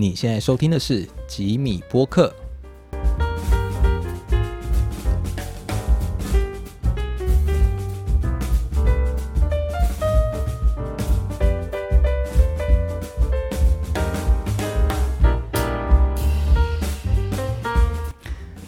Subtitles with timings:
[0.00, 2.32] 你现在收听的是吉米播客。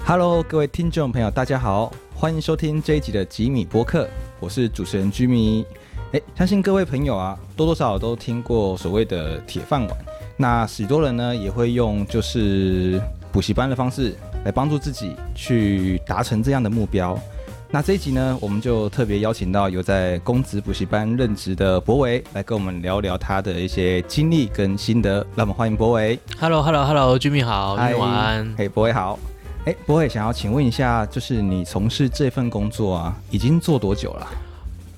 [0.05, 4.09] Hello，各位听众朋友，大家好，欢迎收听这一集的吉米播客，
[4.41, 5.65] 我是主持人居米。
[6.10, 9.97] 哎，相信各位朋友啊，多多少少都听过所谓的铁饭碗。
[10.41, 12.99] 那许多人呢，也会用就是
[13.30, 17.15] 补习班的方式来帮助自己去达成这样的目标。
[17.71, 25.19] 那这一集呢，我们就特别邀请到有在公职补习班任职的博维来跟我们聊聊他的一些经历跟心得。
[25.37, 26.19] 让我们欢迎博维。
[26.41, 28.55] Hello，Hello，Hello，居民好，居民晚安。
[28.57, 29.19] 嘿，博维好。
[29.66, 34.27] 哎，博维，想要请问一下，就是你从事这份工作啊，已经做多久了？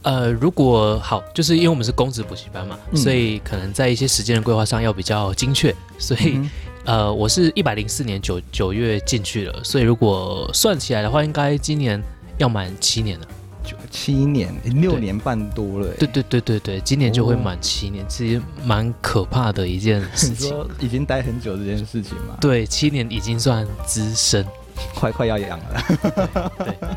[0.02, 5.74] 呃，如果好，就是因为我们是公职补习班嘛，嗯所以可能在一些时间的规划上要比较精确。
[5.98, 6.50] 所以、嗯
[6.84, 12.02] 呃，我是一百零四年九九月进去了，所以如果算起来的话，应该今年
[12.38, 13.26] 要满七年了。
[13.64, 15.86] 九七年，六年半多了。
[15.96, 20.48] 对，对对对对，今年就会哦满七年，其实蛮可怕的一件事你情。
[20.50, 24.44] 说已经待很久这件事情嘛？，对，七年已经算资深。
[24.96, 25.84] 快快要养了。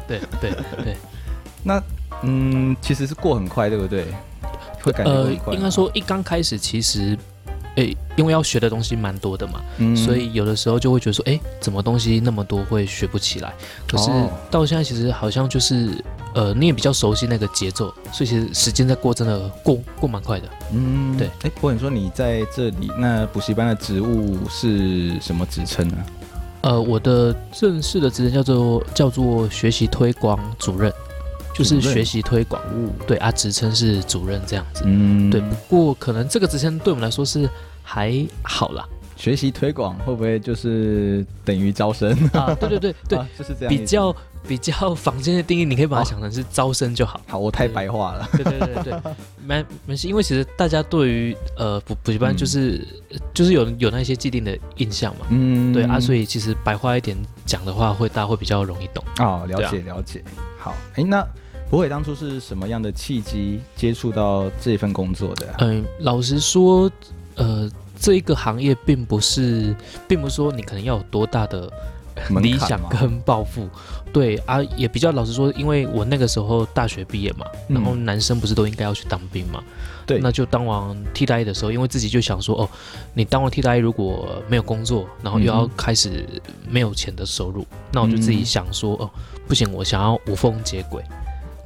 [0.07, 0.97] 对对对对。
[1.61, 1.79] 那
[2.23, 4.05] 嗯，其实是过很快，对不对？
[4.83, 5.53] 会感觉呃很快吗。
[5.57, 7.17] 应该说一刚开始其实，
[7.75, 13.53] 诶，因为要学的东西蛮多的嘛，嗯所以有的时候就会觉得说，诶，怎么东西那么多会学不起来？
[13.87, 15.89] 可是哦到现在其实好像就是，
[16.33, 20.47] 呃，你也比较熟悉那个节奏，所以其实时间在过，真的过过蛮快的。
[20.71, 21.29] 嗯对。
[21.41, 25.97] 哎，博伟，你说你在这里，那补习班的职务是什么职称呢？
[26.61, 30.91] 呃，我的正式的职称叫做叫做学习推广主任，
[31.55, 32.61] 就是学习推广。
[32.63, 34.83] 哦，对啊，职称是主任这样子。
[34.85, 37.49] 嗯对，不过可能这个职称对我们来说是
[37.81, 38.85] 还好啦。
[39.15, 42.11] 学习推广会不会就是等于招生？
[42.33, 44.15] 啊，对对对 对，啊就是这样比较
[44.45, 47.21] 比较坊间的定义，你可以把它想成是招生就好。
[47.25, 48.27] 好，我太白话了。
[48.33, 49.01] 对对对对对，
[49.41, 52.85] 没没事，因为其实大家对于呃补补习班就是、
[53.33, 55.27] 就是有有那些既定的印象嘛。
[55.29, 59.01] 嗯对啊，所以以其实白话一点讲的话，会大家会比较容易懂。
[59.19, 60.21] 哦，了解了解。
[60.59, 61.25] 好，哎，那
[61.75, 65.55] 博伟当初是什么样的契机接触到这份工作的啊？
[65.59, 66.89] 嗯、老实说，
[67.35, 67.69] 呃，
[67.99, 69.75] 这一个行业并不是，
[70.07, 71.69] 并不是说你可能要有多大的
[72.41, 73.67] 理想跟抱负。
[74.13, 79.61] 对啊，也比较老实说，因为我那个时候大学毕业嘛，然后嗯男生不是都应该要去当兵嘛？
[80.05, 82.69] 对，那就当完替代役的时候，因为自己就想说，哦，
[83.13, 86.25] 你当完替代役如果没有工作，然后又要开始
[86.69, 89.11] 没有钱的收入，那我就自己嗯想说，哦，
[89.45, 91.03] 不行，我想要无缝接轨。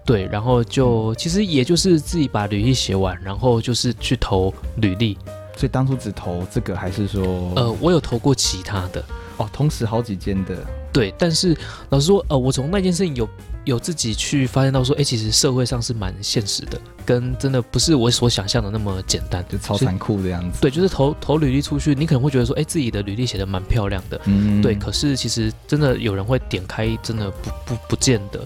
[0.09, 5.15] 对，然后嗯就其实也就是自己把履历写完，然后就是去投履历。
[5.55, 9.03] 所以当初只投这个，还是说呃，我有投过其他的，
[9.37, 10.55] 哦，同时好几间的，
[10.91, 11.55] 对，但是
[11.89, 13.29] 老实说，呃，我从那件事情有
[13.65, 19.45] 有自己去发现到说，哎，其实社会上是蛮现实的，跟真的不是我所想象的那么简单。
[19.49, 20.61] 就超残酷的样子。
[20.61, 28.41] 对，就是投投履历出去，你可能会觉得说，哎，自己的履历写的蛮漂亮的，嗯对，可是其实真的有人会点开，真的不不不见得，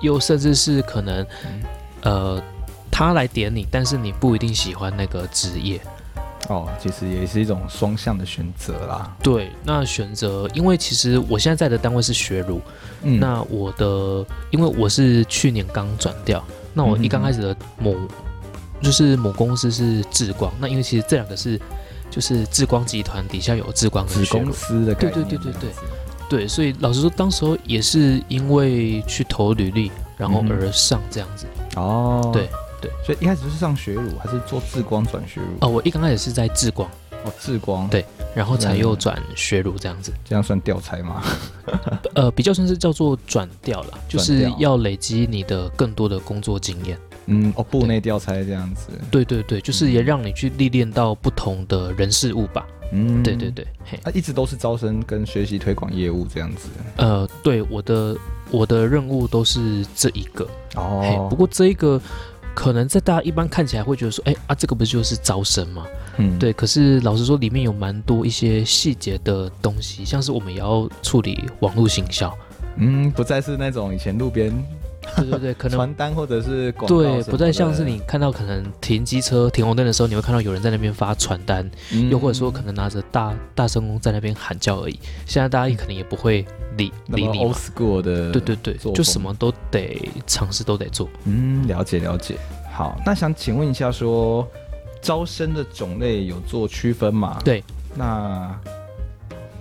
[0.00, 1.62] 又甚至是可能，嗯。
[2.02, 2.40] 呃，
[2.88, 5.80] 他来点你，但是你不一定喜欢那个职业。
[6.48, 9.16] 哦，其实也是一种双向的选择啦。
[9.20, 12.60] 对，那选择，因为其实我现在在的单位是学儒，
[13.02, 13.18] 嗯。
[13.18, 17.96] 那我的，因为我是去年刚转掉，那我一刚开始的母，
[18.80, 21.60] 就是母公司是智光，那因为其实这两个是，
[22.08, 25.70] 就是智光集团底下有智光公，司的概念，对对对对对
[26.28, 31.46] 对，所以老实说，当时候也是因为去投履历，然后而上这样子。
[31.76, 32.48] 哦，对
[32.80, 35.46] 对，所以一开始就是上学儒，还是做智光转学儒？
[35.60, 36.88] 哦，我一刚开始是在智光，
[37.24, 38.04] 哦，智光，对
[38.34, 40.12] 然后才嗯又转学儒这样子。
[40.24, 41.22] 这样算调差吗？
[42.14, 46.98] 呃，比较算是叫做转调了，就是要累积你的更多的工作经验。
[47.26, 52.64] 嗯，哦，部内调差这样子，对对对，就是也让你去历练到不同的人事物吧。
[52.92, 56.68] 嗯，对对，对，嘿，啊，一直都是招生跟学习推广业务这样子。
[56.96, 58.16] 呃，对，我的
[58.50, 60.46] 我的任务都是这一个。
[60.74, 62.00] 嘿，哦不，过这一个
[62.54, 65.86] 可能在大家一般看起来会觉得说，哎啊，这个不就是招生吗？
[66.18, 72.34] 嗯，对，可是老实说，里面有蛮多一些细节的东西，像是我们也要处理网络行销，
[72.76, 74.50] 嗯，不再是那种以前路边
[75.16, 84.98] 对对对，可能传单或者是广告对，不再像是，你看到可能停机车停红灯的时候，你会看到有人在那边发传单，嗯又或者说可能拿着大大声公在那边喊叫而已。
[85.26, 86.44] 现在大家也可能也不会
[86.76, 91.08] 理理你 old，school 的，对对对，就什么都得尝试，都得做。
[91.24, 92.36] 嗯，了解了解。
[92.72, 94.46] 好，那想请问一下说
[95.00, 97.40] 招生的种类有做区分吗？
[97.44, 97.64] 对，
[97.94, 98.54] 那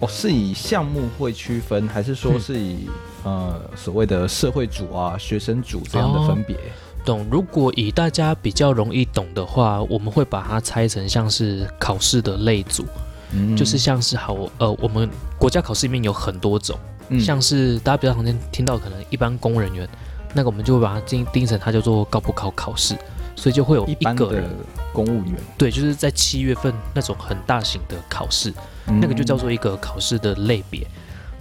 [0.05, 2.87] 哦是以项目会区分，还是说是以、
[3.23, 6.55] 呃所谓的社会组啊、学生组这样的分别？
[7.03, 7.25] 懂。
[7.31, 12.85] 如果以大家比较容易懂的话，我们会把它拆成像是考试的类组，
[13.31, 15.09] 嗯就是像是好呃，我们
[15.39, 16.77] 国家考试里面有很多种，
[17.09, 19.89] 嗯像是大家比较常见听到可能一般公务人员，
[20.33, 22.95] 那个我们就会把它定定成它叫做高普考考试，
[23.35, 24.49] 所以就会有一个人，
[24.93, 28.53] 公务员，对，就是在七月份那种很大型的考试，
[28.87, 30.85] 嗯那个就叫做一个考试的类别。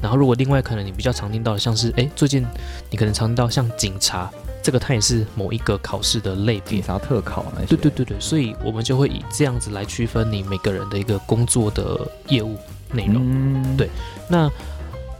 [0.02, 2.44] 然后如果另外可能你比较常听到的，像是哎最近
[2.91, 4.31] 你可能常听到像警察，
[4.62, 6.82] 这个它也是某一个考试的类别警。
[6.82, 7.67] 察特考那些。
[7.69, 12.58] 对对对对，所以我们就会以这样子来区分你每个人的一个工作的业务
[12.93, 13.23] 内容。
[13.25, 13.88] 嗯对
[14.29, 14.50] 那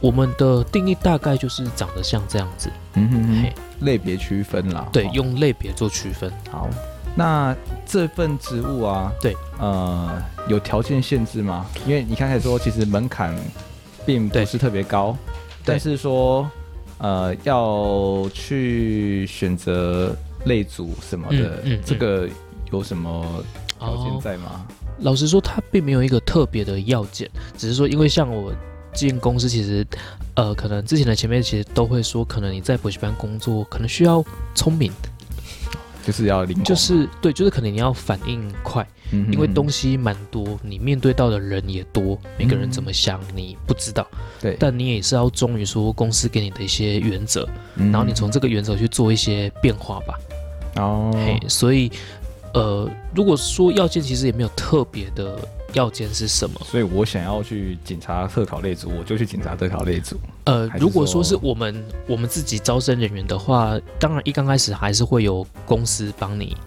[0.01, 4.87] 我们的定义大概就是长得像这样子，嗯哼哼嘿，类别区分啦。
[4.91, 6.31] 对，哦用类别做区分。
[6.51, 6.69] 好，
[7.15, 7.55] 那
[7.85, 11.65] 这份职务啊，对，呃，有条件限制吗？
[11.87, 13.35] 因为你刚才说，其实门槛
[14.05, 15.17] 并不是特别高，
[15.63, 16.49] 但是说，
[16.97, 20.15] 呃，要去选择
[20.45, 22.27] 类组什么的，嗯嗯这个
[22.71, 23.43] 有什么
[23.79, 24.65] 条件哦，在吗？
[24.99, 28.53] 老实说，它并没有一个特别的要件，只是说，因为像我
[28.95, 29.85] 进公司，其实
[30.35, 34.23] 呃，可能之前的前辈其实都会说，可能你在补习班工作，可能需要
[34.55, 34.91] 聪明，
[36.05, 44.07] 就是要灵活，就是对，就是可能你要反应快，嗯因为东西西蛮多，你面对到的人也多，每个人怎么想你不知道，
[44.41, 47.91] 对，但你也是要忠于说公司给你的一些原则，嗯。
[47.91, 50.19] 然后你从这个原则去做一些变化吧。
[50.77, 51.91] 哦，嘿，所以
[52.53, 55.37] 呃，如果说要件，其实也没有特别的
[55.75, 56.59] 要件是什么。
[56.65, 60.17] 所以我想要去警察特考类组，我就去警察特考类组。
[60.45, 66.57] 呃如果说是我们我们自己招生人员的话，当然一刚开始还是会有公司帮你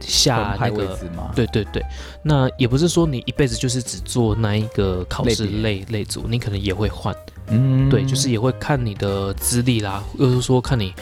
[0.00, 0.98] 下那个。
[1.34, 1.82] 对对对，
[2.22, 7.14] 那也不是说你一辈子就是只做那一个考试类别类类组，你可能也会换。
[7.48, 10.92] 嗯对，就是也会看你的资历啦，又是说看你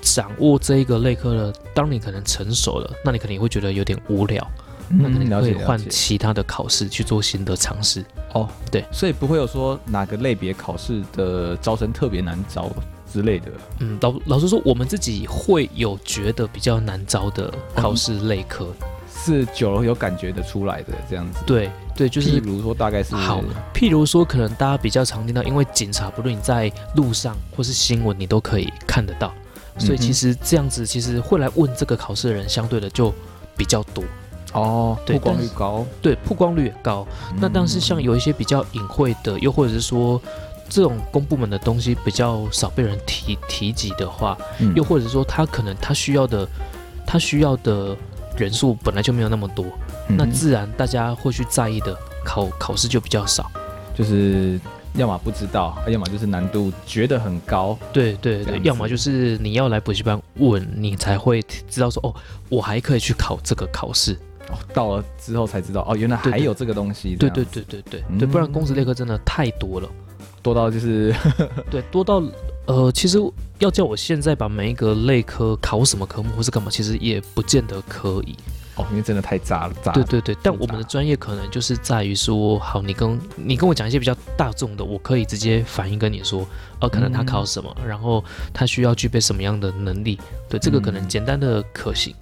[0.00, 4.50] 掌握这一个类科的，当你可能成熟了，那你可能也会觉得有点无聊，
[4.90, 8.04] 那可嗯，能了解会换其他的考试去做新的尝试。
[8.34, 12.70] 哦，对，所以不会有说哪个类别考试的招生特别难招
[13.12, 13.50] 之类的。
[13.78, 18.68] 嗯，老老实说，我们自己会有觉得比较难招的考试类科。
[19.22, 23.42] 是久了有感觉得出来的这样子，对对，就是譬如说大概是好
[23.74, 29.34] 譬如说，可能大家比较常听到，因为警察不论你在路上或是新闻，你都可以看得到，
[29.76, 33.12] 所以其实这样子，其实会来问这个考试的人，相对的就
[33.58, 34.02] 比较多。
[34.52, 35.86] 哦，对曝光率高。
[36.02, 37.06] 对，曝光率也高。
[37.36, 40.20] 那但是像有一些比较隐晦的，又或者是说
[40.68, 46.48] 这种公部门的东西比较少被人提提及的话，嗯又或者说他可能他需要的
[47.06, 47.96] 他需要的
[48.36, 49.64] 人数本来就没有那么多，
[50.08, 53.50] 那自然大家会去在意的考考试就比较少。
[53.92, 54.58] 就是
[54.94, 57.76] 要么不知道，要么就是难度觉得很高。
[57.92, 62.14] 对对对，要么就是你要来补习班问，你才会知道说哦，
[62.48, 64.18] 我还可以去考这个考试。
[64.50, 67.16] 哦，到了之后才知道，哦，原来还有这个东西。
[67.16, 69.88] 对对对对对对，不然嗯公职类科真的太多了。
[70.42, 71.14] 多到就是
[71.70, 72.22] 对，多到
[72.66, 73.18] 呃，其实
[73.58, 78.34] 要叫我现在把每一个类科考什么科目或是干嘛，其实也不见得可以。
[78.76, 79.92] 哦，因为真的太杂了，杂。
[79.92, 86.46] 对对对，但我们的专业可能就是在于说，好，你跟你跟我讲一些比较大众的，我可以直接反映跟你说，
[86.80, 92.14] 呃，可能他嗯考什么，然后他需要具备什么样的能力，对，这个可能嗯简单的可行。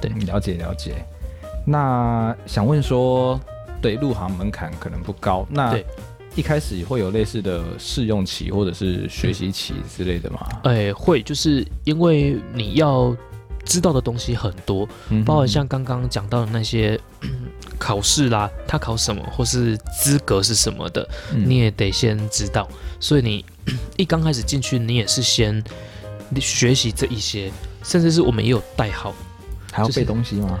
[0.00, 1.04] 对嗯了解了解。
[1.64, 3.40] 那想问说，
[3.80, 5.86] 对入行门槛可能不高，那对
[6.34, 10.46] 一开始会有类似的试用期或者是学习期之类的吗？
[10.64, 13.14] 哎，会，就是因为你要
[13.64, 16.98] 知道的东西很多，嗯包括像刚刚讲到的那些
[17.78, 22.66] 考试啦，他考什么，或是资格是什么的，嗯你也得先知道。
[22.98, 23.44] 所以你
[23.98, 25.62] 一刚开始进去，你也是先
[26.40, 27.52] 学习这一些，
[27.82, 29.12] 甚至是我们也有代号
[29.70, 30.58] 还要背东西吗？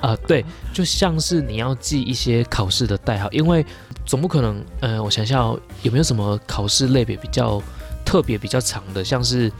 [0.00, 3.64] 啊、对，就像是你要记一些考试的代号，因为
[4.04, 7.62] 总不可能，呃，我想一下哦，有没有什么考试类别比较
[8.04, 9.50] 特别、比较长的，像是，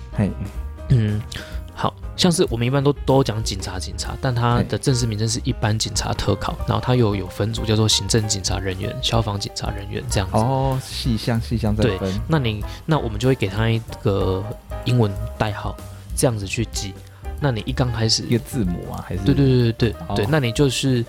[0.90, 1.20] 嗯，
[1.74, 10.36] 好像是我们一般都都讲警察，警察，但它的正式名称是一般警察特考，然后它有有分组叫做行政警察人员、消防警察人员这样子。
[10.36, 12.20] 哦，细项细项再对分。
[12.28, 14.44] 那你那我们就会给他一个
[14.84, 15.74] 英文代号，
[16.14, 16.92] 这样子去记。
[17.44, 19.22] 那你一刚开始，一个字母啊，还是？
[19.22, 21.04] 对对对对对那你就是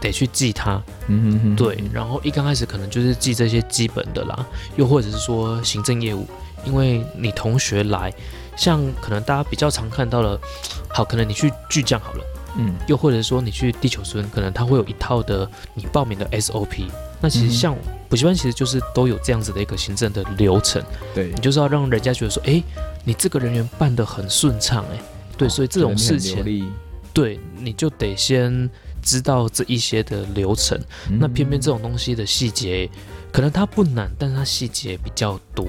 [0.00, 0.82] 得去记它。
[1.08, 4.46] 嗯哼哼，对，然后一刚开始可能就是记这些基本的啦，
[4.76, 6.26] 又或者是说行政业务，
[6.64, 8.10] 因为你同学来，
[8.56, 10.40] 像可能大家比较常看到的，
[10.88, 12.24] 好，可能你去巨匠好了，
[12.56, 16.86] 嗯，又或者说你去地球村，可能他会有一套的你报名的 SOP，
[17.20, 17.76] 那其实像
[18.08, 20.82] 补习班，其实就是都有这样子的一个行政的流程，
[21.14, 21.28] 对。
[21.34, 22.62] 你，就是要让人家觉得说，哎，
[23.04, 24.98] 你这个人员办得很顺畅，哎，
[25.38, 26.70] 对，所以这种事情，
[27.14, 28.68] 对，你就得先
[29.00, 30.78] 知道这一些的流程。
[31.10, 32.90] 嗯那偏偏这种东西的细节，
[33.32, 35.64] 可能它不难，但是它细节比较多，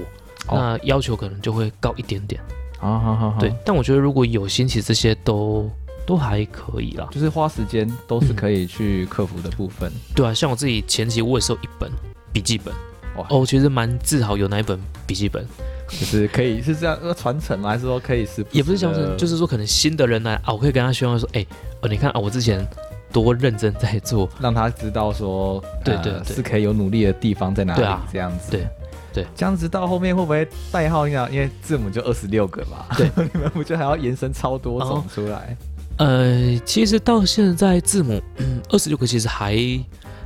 [0.48, 2.40] 哦那要求可能就会高一点点。
[2.78, 5.70] 好好好好，对，但我觉得如果有心，其实这些都
[6.06, 7.08] 都还可以啦。
[7.10, 9.92] 就是花时间都是可以去克服的部分。
[10.14, 11.90] 对啊，像我自己前期我也是有一本
[12.32, 12.74] 笔记本，
[13.16, 15.44] 哇哦，其实蛮自豪有那一本笔记本，
[15.88, 17.70] 就是可以是这样呃传承吗？
[17.70, 21.44] 还是说可以是也不是传承，就是说可能新的人来啊，我可以跟他宣扬说，哎、
[21.82, 22.66] 哦，你看啊，我之前
[23.12, 28.50] 多认真在做，让他知道说，呃对对对是可以有努力的地方在哪里，对啊这样子。
[28.50, 28.66] 对
[29.12, 31.04] 对，这样子到后面会不会代号？
[31.04, 35.56] 你想，因为字母就二十六个嘛，对， 你们不就还要延伸超多种出来？
[35.96, 39.58] 呃，其实到现在字母，嗯，二十六个其实还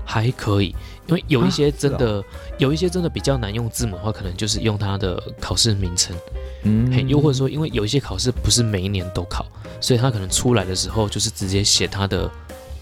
[0.04, 0.76] 还可以，
[1.06, 2.24] 因为有一些啊真的、
[2.58, 6.16] 有一些真的比较难用字母的话，可能就是用它的考试名称，
[6.62, 9.46] 嗯嘿，又或者说，因为有一些考试不是每一年都考，
[9.80, 12.30] 所以他可能出来的时候就是直接写他的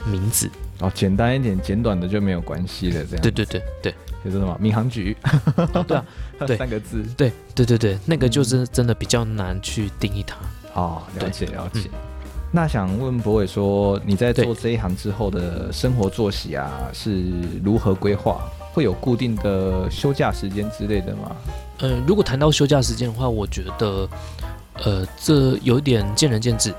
[0.07, 0.49] 名字。
[0.81, 3.23] 哦，简单一点，简短的就没有关系了，这样。
[3.23, 5.17] 对，对对对就是什么民航局，
[5.57, 6.05] 哦 对啊，
[6.47, 7.03] 对三个字。
[7.17, 10.37] 对对对对，那个就是真的比较难去定义它。
[10.75, 11.91] 哦，了解了解。
[11.93, 12.12] 嗯
[12.55, 17.31] 那想问博伟说，你在做这一行之后的生活作息啊，是
[17.65, 18.47] 如何规划？
[18.75, 21.35] 会有固定的休假时间之类的吗？
[21.79, 24.09] 呃，如果谈到休假时间的话，我觉得，
[24.85, 26.75] 呃，这有一点见仁见智，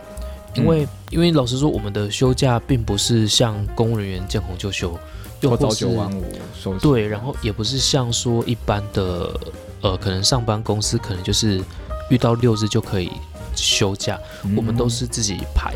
[0.56, 4.98] 因为、因为老实说，我们的休假并不是像公务人员见红就休，
[5.42, 6.24] 又或或是朝九晚五
[6.56, 6.80] 休息？
[6.80, 9.40] 对，然后也不是像说一般的，
[9.82, 11.64] 呃，可能上班公司可能就是
[12.10, 13.12] 遇到六日就可以
[13.56, 15.74] 休假，嗯我们都是自己排。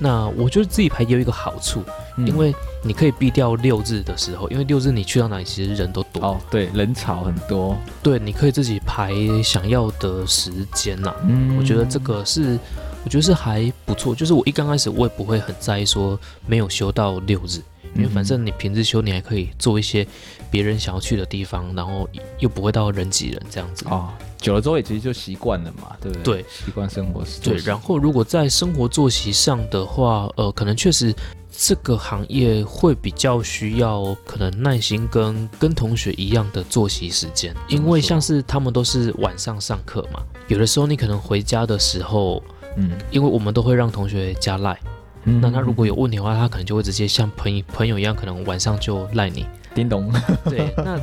[0.00, 1.82] 那我觉得自己排也有一个好处，
[2.16, 2.52] 嗯因为
[2.82, 7.76] 你可以避掉六日的时候，因为六日你去到哪里其实人都多，哦，对，人潮很多。
[8.02, 9.12] 对，你可以自己排
[9.42, 12.58] 想要的时间呐、嗯我觉得这个是，
[13.04, 14.14] 我觉得是还不错。
[14.16, 17.62] 就是我一刚开始我也不会很在意说没有休到六日，
[17.94, 20.04] 因为反正你平日休你还可以做一些
[20.50, 22.08] 别人想要去的地方，然后
[22.40, 23.86] 又不会到人挤人这样子。
[23.88, 24.08] 哦，
[24.44, 26.42] 久了之后也其实就习惯了嘛，对不对？
[26.42, 31.14] 对，习惯生活对，然后如果在生活作息上的话，呃，可能确实
[31.50, 42.42] 这个行业会比较需要可能耐心跟跟同学一样的作息时间，因为像是他们都是晚上上课嘛，有的时候你可能回家的时候，
[42.76, 44.78] 嗯，因为我们都会让同学加赖，
[45.24, 45.40] 嗯。
[45.40, 49.46] 那他如果有问题的话，他可能就会直接像朋友朋友一样，可能晚上就赖你。
[49.74, 50.12] 叮咚，
[50.44, 51.00] 对，那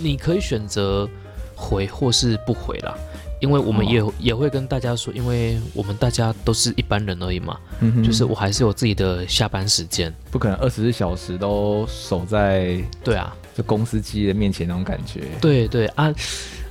[0.00, 1.08] 你可以选择
[1.62, 2.94] 回或是不回啦。
[3.40, 10.14] 因为我们也、也会跟大家说，因为我们大家都是一般人而已嘛，嗯就是我还是有自己的下班时间。
[10.30, 15.22] 不可能二十四小时都守在对啊，这公司机的面前那种感觉。
[15.40, 16.14] 对对啊，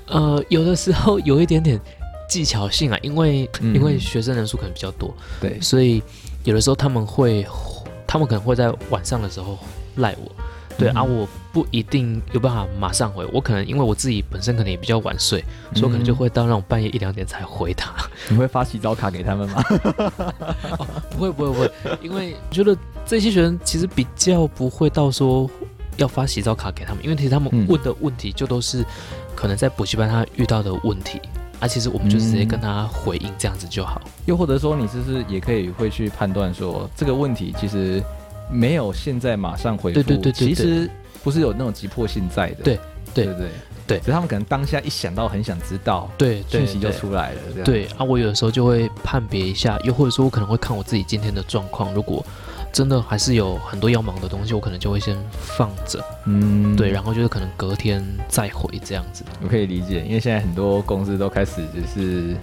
[0.07, 1.77] 呃，有的时候有一点点
[2.29, 6.01] 技巧性啊，因为、嗯因为学生人数可能比较多，对，所以
[6.45, 7.45] 有的时候他们会，
[8.07, 9.59] 他们可能会在晚上的时候
[9.97, 10.31] 赖我。
[10.81, 17.91] 对、啊，嗯我不一定有办法马上回，我可能因为我自己本身可能也比较晚睡，所以我可能就嗯会到那种半夜一两点才回他。
[18.29, 19.61] 你会发洗澡卡给他们吗？
[21.11, 21.71] 不会不会不会，
[22.01, 25.49] 因为我觉得这些学生其实比较不会到说
[25.97, 28.83] 要发洗澡卡给他们，因为其实他们嗯问的问题就都是
[29.35, 31.19] 可能在补习班他遇到的问题，
[31.59, 34.01] 啊，其实我们就直接跟他回应这样子就好。
[34.25, 38.01] 又或者说，你是不是也可以会去判断说，这个问题其实
[38.51, 40.89] 没有现在马上回复，对对对对对其实
[41.23, 42.79] 不是有那种急迫性在的，对
[43.13, 43.49] 对对不对？
[43.87, 52.25] 对只是他们可能当下一想到很想知道，对对讯息就出来了，这样，对啊，我有的时候就会判别一下，又或者说我可能会看我自己今天的状况，如果
[52.71, 59.25] 真的还是有很多要忙的东西，我可能就会先放着，嗯对，然后就是可能隔天再回这样子。
[59.43, 62.35] 我可以理解，因为现在很多公司都开始就是。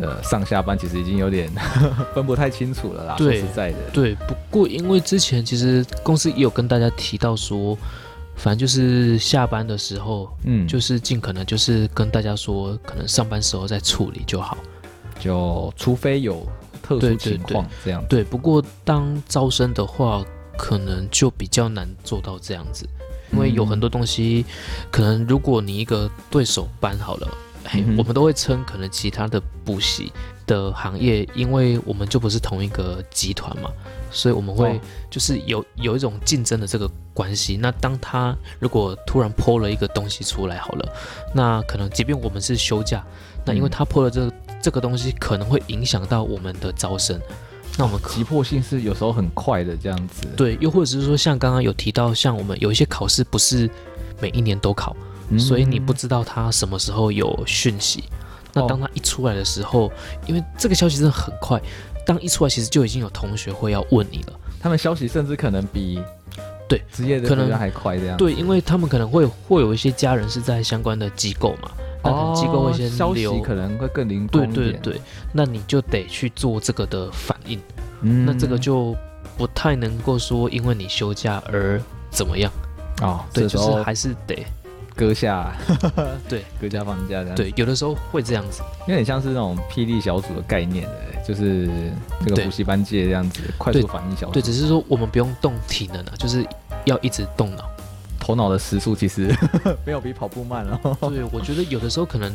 [0.00, 1.50] 呃，上下班其实已经有点
[2.14, 3.16] 分不太清楚了啦。
[3.16, 7.76] 说对实在的，对，不过因为之前其实公司也有跟大家提到说，
[8.36, 14.58] 反正就是下班的时候，嗯，就是尽可能就是跟大家说，可能上班时候再处理就好。
[15.18, 16.46] 就除非有
[16.82, 18.04] 特殊情况这样。
[18.06, 20.22] 对，不过当招生的话，
[20.58, 22.86] 可能就比较难做到这样子，
[23.32, 24.44] 因为有很多东西，
[24.90, 27.28] 可能如果你一个对手班好了，
[27.96, 30.12] 我们都会称可能其他的补习
[30.46, 33.70] 的行业，因为我们就不是同一个集团嘛，
[34.10, 34.80] 所以我们会哦
[35.10, 37.56] 就是有有一种竞争的这个关系。
[37.56, 40.92] 那当他如果突然抛了一个东西出来好了，
[41.34, 43.04] 那可能即便我们是休假，
[43.44, 44.32] 那因为嗯他抛了这个
[44.62, 47.20] 这个东西，可能会影响到我们的招生。
[47.78, 50.26] 那我们可急迫性是有时候很快的这样子。
[50.34, 53.68] 对，又或者是说像刚刚有提到，像我们有一些考试不是
[54.18, 54.96] 每一年都考，
[55.30, 58.04] 嗯所以你不知道他什么时候有讯息。
[58.52, 59.92] 那哦当他一出来的时候，
[60.26, 61.60] 因为这个消息真的很快，
[62.06, 64.32] 当一出来其实就已经有同学会要问你了。
[64.60, 66.00] 他们消息甚至可能比
[66.66, 68.16] 对职业的可能人还快这样。
[68.16, 71.70] 对，因为他们可能会会有一些家人是在相关的机构嘛，
[72.02, 73.40] 那可能机构会先哦消息留。
[73.42, 74.80] 可能会更灵对通一点。
[74.82, 75.00] 对对，
[75.32, 77.60] 那你就得去做这个的反应，
[78.00, 78.96] 嗯那这个就
[79.36, 81.80] 不太能够说因为你休假而
[82.10, 82.50] 怎么样，
[83.02, 84.44] 哦，对，就是还是得
[84.96, 85.54] 割下，
[86.28, 91.68] 对，割下放假这样。，对，有的时候会这样子，有点像是那种霹雳小组的概念的，就是
[92.24, 94.32] 这个补习班界这样子，快速反应小组。
[94.32, 96.44] 对，只是说我们不用动体能啊，就是
[96.86, 97.64] 要一直动脑。
[98.18, 99.32] 头脑的时速其实
[99.86, 100.96] 没有比跑步慢哦。
[101.10, 102.32] 对，我觉得有的时候可能，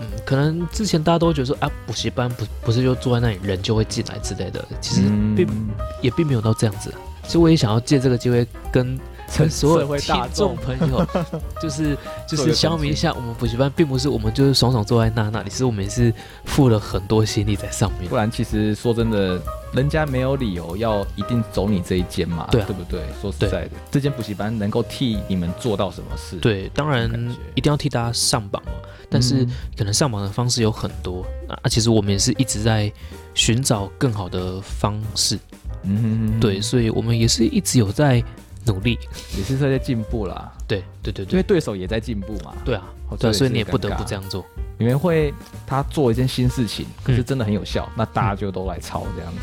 [0.00, 5.02] 嗯，可能之前大家都觉得说啊，补习班不不是就坐在那里人就会进来之类的，其实
[5.34, 5.68] 并、嗯
[6.02, 6.92] 也并没有到这样子。
[7.22, 8.98] 其实我也想要借这个机会跟
[9.36, 11.06] 跟所有大众众朋友，
[11.60, 11.96] 就是
[12.28, 16.12] 就是消弭一下，我们补习班并不是我们就是爽爽坐在那那里，是我们也是
[16.44, 18.16] 付了很多心力在上面不。
[18.16, 19.40] 然其实说真的，
[19.72, 23.00] 人家没有理由要一定走你这一间嘛，对啊不对？
[23.20, 27.10] 说实在的，这间补习班能够替你们做到什么事？，对，当然
[27.54, 28.72] 一定要替大家上榜嘛，
[29.10, 32.90] 但是嗯可能上榜的方式有很多啊，其实我们也是一直在
[33.34, 35.38] 寻找更好的方式，
[35.82, 38.22] 嗯哼哼哼对，所以我们也是一直有在
[38.66, 38.98] 努力，
[39.36, 41.32] 也是在进步啦，对对对对。
[41.32, 42.52] 因为对手也在进步嘛。
[42.64, 44.44] 对啊，哦对所以你也不得不这样做，
[44.78, 45.32] 你们会
[45.66, 47.24] 他做一件新事情，可是嗯。
[47.24, 49.38] 真的很有效，那大家就都来抄这样子。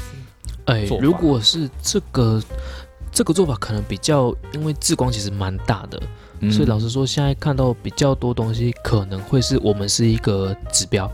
[0.65, 2.41] 哎如果是这个
[3.11, 6.01] 这个做法，可能比较因为志光其实蛮大的，
[6.39, 6.51] 嗯。
[6.51, 11.11] 所以老实说，现在看到比较多东西，可能会是我们是一个指标，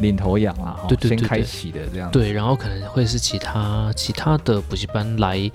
[0.00, 1.18] 领头羊啦，对对对对。
[1.18, 2.10] 先开启的这样。
[2.10, 5.50] 对，然后可能会是其他其他的补习班来，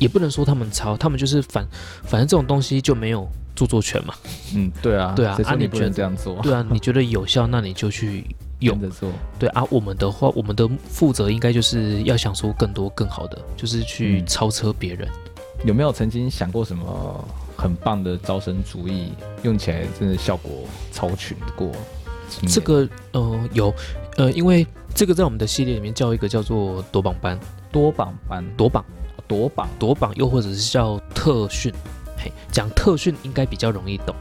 [0.00, 1.64] 也不能说他们抄，他们就是反
[2.02, 4.14] 反正这种东西就没有著作权嘛，
[4.56, 6.40] 嗯，对啊，对啊谁说你不能这样做？
[6.42, 8.24] 对啊，你觉得有效，那你就去
[8.60, 9.08] 用，着做。
[9.38, 15.06] 对啊，我们的话，我们的负责应该就是要想出更多更好的，就是去嗯超车别人。
[15.64, 21.70] 有没有曾经想过什么很棒的招生主意，用起来真的效果超群过？
[22.48, 23.74] 这个呃有
[24.16, 27.38] 呃，因为这个在我们的系列里面叫一个叫做夺榜班，
[27.70, 28.82] 夺榜班，夺榜
[29.30, 31.72] 夺榜，夺榜，又或者是叫特训。
[32.18, 34.12] 嘿，讲特训应该比较容易懂，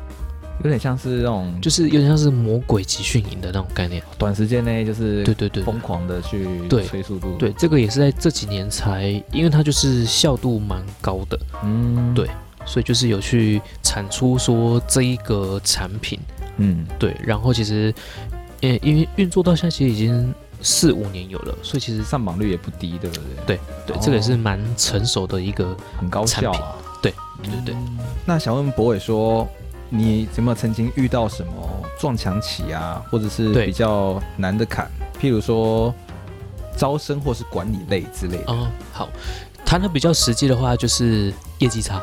[0.63, 4.04] 有点像是那种就是有点像是魔鬼集训营的那种概念。
[4.19, 5.63] 短时间内就是对对对对。
[5.63, 7.36] 疯狂的去对催速度。
[7.39, 12.30] 对，，这个也是在这几年才，因为它就是效度蛮高的，嗯，对
[12.67, 16.19] 所以就是有去产出说这一个产品，
[16.58, 17.91] 嗯，对，然后其实，
[18.62, 23.24] 呃，因为运作到现在其实已经四五年有了，所以其实上榜率也不低，对不对？
[23.45, 26.76] 对对，哦这个也是蛮成熟的一个，很高效啊。
[27.02, 27.76] 对对对。
[28.26, 29.48] 那想问博伟说，
[29.89, 31.52] 你有没有曾经遇到什么
[32.00, 34.89] 撞墙期啊，或者是对比较难的坎？
[35.22, 35.93] 譬如说
[36.78, 38.45] 招生或是管理类之类的。
[38.50, 39.10] 嗯，好，
[39.65, 42.02] 谈的比较实际的话，就是业绩差。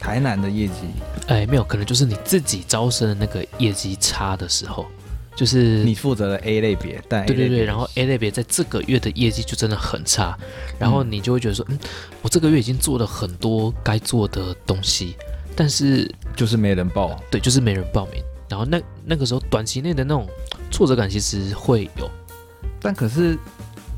[0.00, 0.74] 台南的业绩，
[1.26, 4.86] 哎，没有，可能就是你自己招生的那个业绩差的时候，
[5.36, 10.36] 就是你负责的 A 类别，但对对对，然后 A 类别在这个月的业绩就真的很差，
[10.78, 11.78] 然后嗯你就会觉得说，嗯，
[12.20, 15.14] 我这个月已经做了很多该做的东西，
[15.56, 17.18] 但是就是没人报。
[17.30, 20.28] 对，就是没人报名，然后那那个时候短期内的那种
[20.70, 22.10] 挫折感其实会有，
[22.80, 23.38] 但可是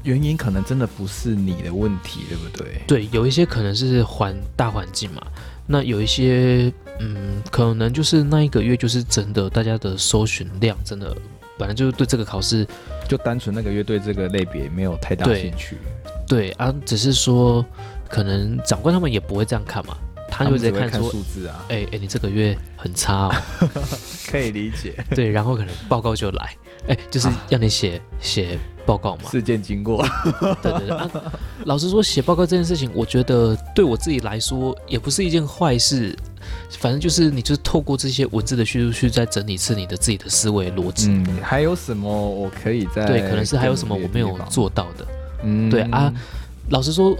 [0.04, 2.82] 原因可能真的不是你的问题，对不对？
[2.86, 5.22] 对，有一些可能是环大环境嘛，
[5.66, 11.16] 那有一些嗯，可能就是那一个月就是真的大家的搜寻量真的
[11.58, 12.66] 本来就是对这个考试
[13.08, 15.76] 就单纯那个月对这个类别没有太大兴趣，
[16.28, 17.64] 对啊，只是说
[18.08, 19.96] 可能长官他们也不会这样看嘛，
[20.28, 23.68] 他就直接看出，数字啊，哎哎，你这个月很差哦，
[24.30, 24.94] 可以理解。
[25.10, 26.56] 对，然后可能报告就来，
[26.88, 30.04] 哎，就是要你写写报告嘛，事件经过。
[30.62, 31.10] 对对对啊，
[31.64, 36.16] 老实说，写报告这件事情，我觉得对我自己来说也不是一件坏事。
[36.78, 41.08] 反正就是你就是透过这些文字的叙述去再整理次你的自己的思维逻辑。
[41.08, 45.06] 嗯，还有什么我可以在对，可能是还有什么我没有做到的。
[45.42, 46.12] 嗯对啊，
[46.70, 47.16] 老实说，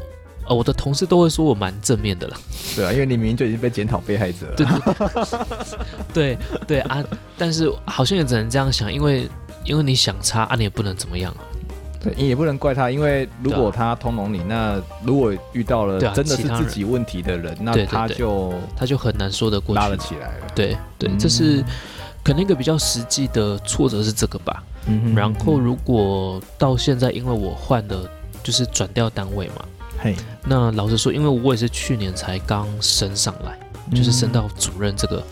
[0.47, 2.37] 呃，我的同事都会说我蛮正面的了。
[2.77, 4.57] 对啊，因为你明明就已经被检讨被害者了，
[6.15, 7.05] 对对对啊，
[7.37, 9.29] 但是好像也只能这样想，因为
[9.65, 11.43] 因为你想差啊，你也不能怎么样啊。
[12.03, 19.97] 对，你也不能怪他，因为如果他通融你，那如果遇到了真的是自己问题的人，那他就他就很难说得过拉了。
[19.97, 20.47] 起来了。
[20.55, 21.65] 对对，嗯这是
[22.25, 24.63] 可能一个比较实际的挫折是这个吧。
[24.87, 28.11] 嗯然后如果到现在，因为我换的
[28.43, 29.65] 就是转调单位嘛。
[29.99, 33.57] 嘿，那老实说，因为我也是去年才刚升上来，
[33.97, 35.25] 就是升到主任这个职。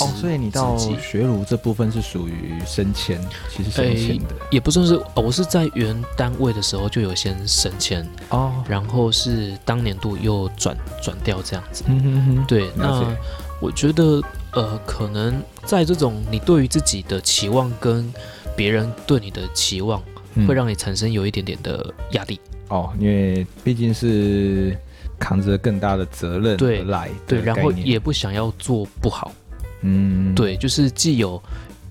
[0.00, 8.52] 哦，所以你到学儒这部分是属于升迁，其实升迁的也不算是，哦我是在原单位的时候就有先升迁，哦。
[8.68, 11.84] 然后是当年度又转转掉这样子。
[11.86, 13.16] 嗯哼哼，对，那
[13.60, 14.20] 我觉得
[14.52, 18.12] 呃，可能在这种你对于自己的期望跟
[18.56, 20.02] 别人对你的期望，
[20.34, 22.40] 嗯会让你产生有一点点的压力。
[22.68, 24.76] 哦，因为毕竟是
[25.18, 29.30] 扛着更大的责任对来的对，然后也不想要做不好。
[29.84, 31.40] 嗯，对，就是既有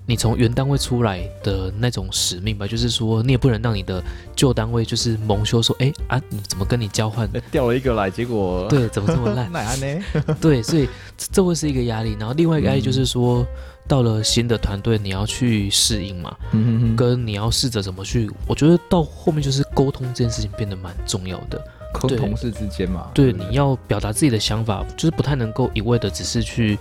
[0.06, 4.02] 你从原单位出来的那种使命吧，就是说你也不能让你的
[4.36, 7.26] 旧单位就是蒙羞说，哎啊，你怎么跟你交换？
[7.32, 9.50] 呃调了一个来，结果对，怎么这么烂？
[10.40, 12.16] 对，所以这这会是一个压力。
[12.18, 13.46] 然后另外一个压力就是说，
[13.88, 18.30] 到了新的团队，你要去适应嘛，嗯哼哼，跟你要试着怎么去。
[18.46, 21.58] 我觉得到后面就是沟通这件事情变得蛮重要的。
[22.00, 26.76] 对跟同事之间嘛，对，不你要表达自己的想法，就是不太能够一味的只是去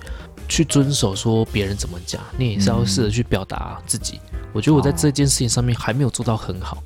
[0.48, 4.20] 去遵守说别人怎么讲，你也是要试着去表达自己。
[4.52, 6.78] 我觉得我在哦这件事情上面还没有做到很好，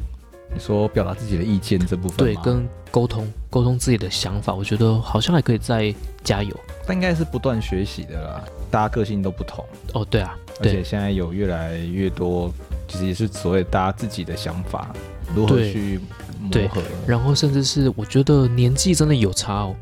[0.53, 5.93] 你说表达自己的意见这部分对，跟沟通沟通自己的想法，我觉得好像还可以再
[6.23, 6.55] 加油。
[6.85, 12.49] 但应该是不断学习的啦，大家个性都不同，哦，对啊，而且现在有越来越多，
[12.87, 14.95] 其实也是所谓大家自己的想法，
[15.35, 15.99] 如何去
[16.39, 19.75] 磨对合，然后甚至是我觉得年纪真的有差哦。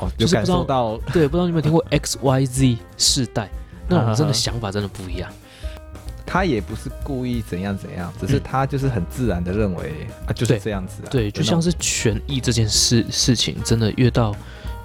[0.00, 3.48] 哦，就是不知道受到对，不知道你有没有听过 X Y Z 世代，
[3.88, 5.30] 那种真啊的 想法真的不一样。
[6.26, 11.08] 他也不是故意怎样怎样，只是嗯他就是很自然的认为啊，就是这样子啊。
[11.10, 14.32] 对，就像是是权益这件事事情，真的越到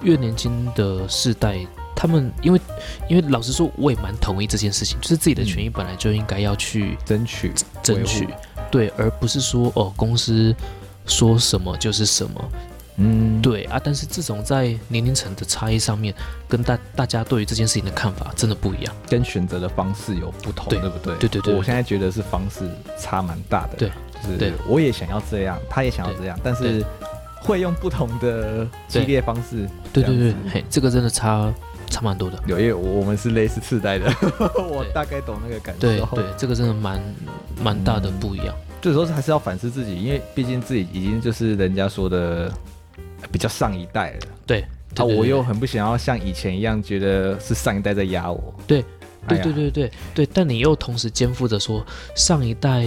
[0.02, 2.60] 越年轻的世代，他们因为
[3.08, 8.26] 因为老实说，我也蛮同意这件事情，就是自己的权益本来就应该要去争取争取，
[8.68, 10.52] 对，而不是说哦公司
[11.06, 12.44] 说什么就是什么，
[12.96, 13.80] 嗯，对啊。
[13.82, 16.14] 但是这种在年龄层的差异上面，
[16.48, 18.94] 跟大大家对于这件事情的看法真的不一样。
[19.08, 21.14] 跟选择的方式有不同，对对不对？
[21.16, 23.76] 对对对对我现在觉得是方式差蛮大的。
[23.76, 23.90] 对，
[24.22, 26.84] 就是对我也想要这样，他也想要这样，但是
[27.40, 29.68] 会用不同的激烈方式。
[29.92, 31.52] 对对对嘿，这个真的差
[31.88, 32.42] 差蛮多的。
[32.46, 34.06] 有，因为我们是类似次代的，
[34.70, 35.80] 我大概懂那个感受。
[35.80, 37.00] 对对，这个真的蛮
[37.62, 38.54] 蛮大的不一样。
[38.80, 42.52] 这时候还是要反思自己，因为毕竟自己已经就是人家说的
[43.30, 44.18] 比较上一代了。
[44.46, 48.54] 对，啊，对对对我又很不想要像以前一样，觉得是上一代在压我。
[48.66, 48.84] 对
[49.28, 52.82] 对对对对对，但你又同时肩负着说上一代，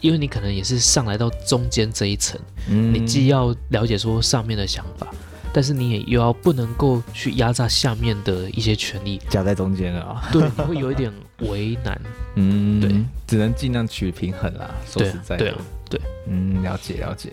[0.00, 5.08] 因为你可能也是上来到中间这一层，嗯你既要了解说上面的想法，
[5.52, 10.28] 但是你也又要不能够去压榨下面的一些权利，夹在中间了啊。
[10.32, 12.00] 对，你会有一点为难。
[12.36, 12.90] 嗯，对，
[13.26, 14.74] 只能尽量取平衡啦。
[14.86, 15.56] 说实在的，对啊，
[15.90, 17.30] 对，嗯，了解了解。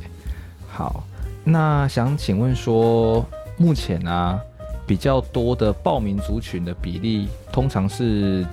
[0.69, 1.07] 好，
[1.43, 3.25] 那想请问说，
[3.57, 4.39] 目前啊
[4.85, 8.45] 比较多的报名族群的比例，通常是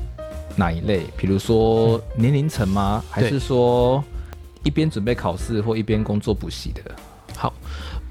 [0.56, 1.04] 哪一类？
[1.16, 3.04] 比如说年龄层吗？
[3.10, 4.02] 还是说
[4.64, 6.82] 一边准备考试或一边工作补习的？
[7.36, 7.52] 好，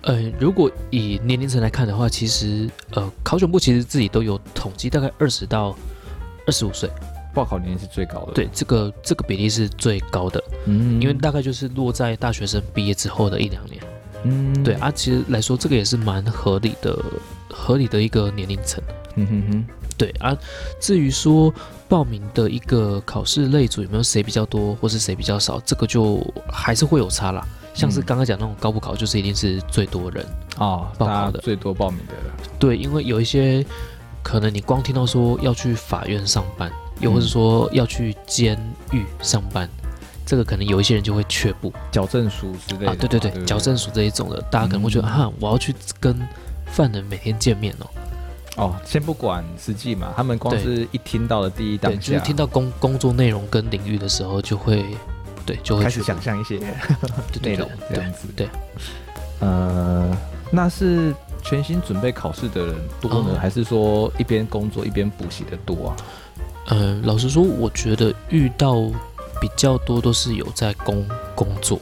[0.04, 5.76] 呃，如果以年龄层来看的话，其实呃，考选部其实自己都有统计，大概二十到
[6.46, 6.90] 二十五岁，
[7.34, 8.34] 报考年龄是最高的。
[8.34, 13.82] 对，这个这个比例是最高的，嗯因为大概就是落在大学生毕业之后的一两年。
[14.24, 16.98] 嗯对，啊，其实来说这个也是蛮合理的，
[17.50, 18.84] 合理的一个年龄层。
[19.16, 19.66] 嗯哼哼，
[19.98, 20.38] 对啊，
[20.80, 21.54] 至于说
[21.88, 27.46] 报名的一个考试类组有没有谁比较多，或是谁比较少，这个就还是会有差啦。
[27.74, 30.26] 像是嗯刚刚讲那种高补考，就是一定是最多人。
[30.58, 32.34] 啊，报考的最多报名的了。
[32.60, 33.66] 对，因为有一些
[34.24, 38.56] 可能你光听到说要去法院上班，又或者说要去监
[38.92, 39.70] 狱上班，
[40.28, 42.96] 这个可能有一些人就会却步矫正署之类的啊。
[43.00, 46.20] 对对对矫正署这一种的，大家可能会觉得、嗯啊，我要去跟
[46.66, 47.88] 犯人每天见面哦。
[48.58, 54.84] 哦，先不管实际嘛，他们光是一听到的第一当对，下，就是听到工工作内容跟领域的时候，就会
[55.46, 56.60] 对就会开始想象一些
[57.42, 58.28] 内容这样子。
[58.36, 58.50] 对，
[59.40, 60.12] 呃，
[60.52, 65.96] 那是全新准备考试的人多呢，哦还是说一边工作一边补习的多啊？
[66.70, 68.76] 呃、老实说，我觉得遇到
[69.42, 71.80] 比较多都是有在工工作，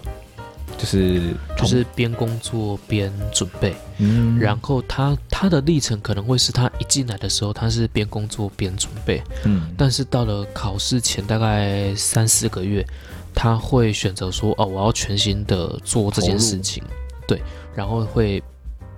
[0.77, 3.75] 就是就是边工作边准备。
[3.97, 4.37] 嗯。
[4.39, 9.73] 然后他他的历程可能会是他一进来的时候，他是边工作边准备，嗯。
[9.77, 12.85] 但是到了考试前大概三四个月，
[13.33, 16.83] 他会选择说哦，我要全心的做这件事情，
[17.27, 17.41] 对，
[17.75, 18.41] 然后会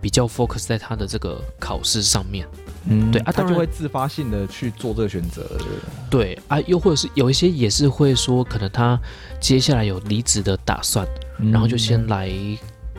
[0.02, 2.48] 比较 focus 在他的这个考试上面，
[2.90, 5.46] 嗯对啊他就会自发性的去做这个选择。
[6.10, 9.00] 对啊，又或者是有一些也是会说，可能他
[9.40, 11.06] 接下来有离职的打算，
[11.40, 12.32] 嗯然后就先来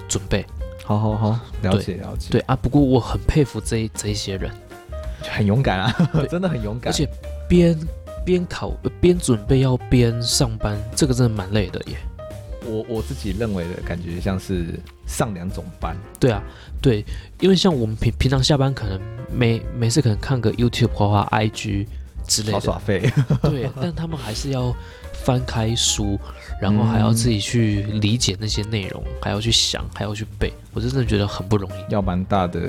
[0.09, 0.45] 准备，
[0.85, 4.51] 好好好，了解了解，对啊，不过我很佩服这这一些人，
[5.23, 7.09] 很勇敢啊对， 真的很勇敢，而且
[7.49, 7.79] 边
[8.25, 11.97] 边考呃边准备要边上班，这个真的蛮累的耶。
[12.69, 16.43] 我我自己认为的感觉像是上两种班，对啊，
[16.83, 17.05] 对，
[17.41, 19.01] 因为像我们平平常下班可能
[19.33, 21.87] 每每次可能看个 YouTube 滑滑 IG
[22.27, 23.11] 之类的，耍费，
[23.43, 24.75] 对， 但他们还是要
[25.25, 26.19] 翻开书，
[26.61, 31.93] 然后还要自己去理解那些内容，还要去想，还要去背，我真的觉得很不容易。
[31.93, 32.61] 要蛮大的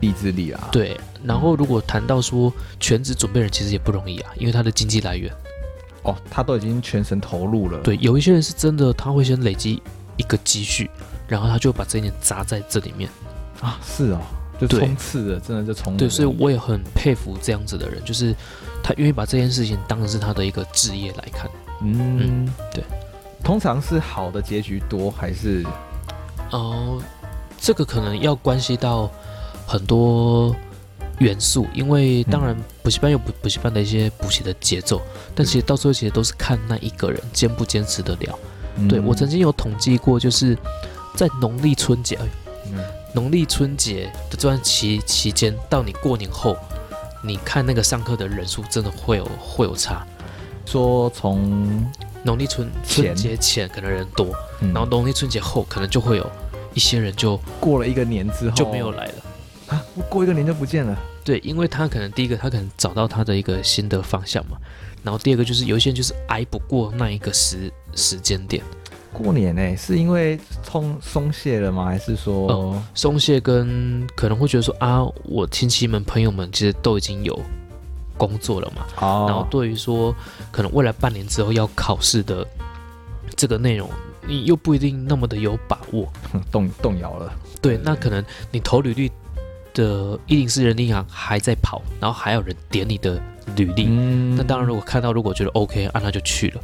[0.00, 5.30] 意志力啊。，对，然后如果谈到说全职准备人其实也不容易啊，因为他的经济来源，
[6.02, 9.82] 哦，他都已经全神投入了。，对，有一些人是真的他会先累积
[10.16, 10.90] 一个积蓄，
[11.28, 13.10] 然后他就把这一年砸在这里面。
[13.60, 14.20] 啊，是哦，
[14.60, 15.98] 就冲刺了，真的就冲了。
[15.98, 18.34] 对，所以我也很佩服这样子的人，就是
[18.82, 21.50] 他愿意把这件事情当成是他的一个职业来看。
[21.82, 22.82] 嗯，对。
[23.44, 25.64] 通常是好的结局多还是
[26.52, 27.02] 哦、
[27.58, 29.10] 这个可能要关系到
[29.66, 30.54] 很多
[31.18, 35.00] 元素，因为当然补习班有补补习班的一些补习的节奏，
[35.34, 38.38] 但其实到最后其实都是看那一个人坚不坚持得了。
[38.88, 40.56] 对我曾经有统计过，就是
[41.14, 42.18] 在农历春节，
[43.14, 46.56] 农历春节的这段期期间，到你过年后，
[47.22, 50.06] 你看那个上课的人数真的会有会有差。
[50.64, 51.86] 说从
[52.22, 56.26] 农历春春节前可能人多，嗯然后农历春节后可能就会有
[56.72, 59.14] 一些人就过了一个年之后就没有来了。
[59.72, 60.96] 啊，过一个年就不见了。
[61.24, 64.58] 对，因为他可能第一个他可能找到他的一个新的方向嘛，
[65.02, 68.62] 然后第二个就是有一些人就是挨不过那一个时时间点，
[69.12, 71.86] 过年呢、是因为松松懈了吗？
[71.86, 77.40] 还是说、哦松懈跟可能会觉得说啊，我亲戚们朋友们其实都已经有
[78.18, 80.14] 工作了嘛，哦然后对于说
[80.50, 82.46] 可能未来半年之后要考试的
[83.36, 83.88] 这个内容，
[84.26, 86.12] 你又不一定那么的有把握。
[86.50, 87.32] 动动摇了？
[87.60, 89.10] 对，对那可能你投履历
[89.74, 93.20] 的一零四人力银行还在跑，然后还有人点你的
[93.56, 93.86] 履历。
[93.88, 96.60] 嗯那当然，如果看到如果觉得 OK 啊，那就去了。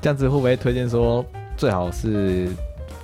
[0.00, 1.24] 这样子会不会推荐说
[1.56, 2.48] 最好是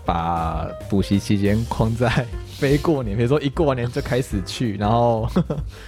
[0.04, 2.26] 把补习期间框在
[2.58, 5.28] 非过年，比如说一过完年就开始去，然后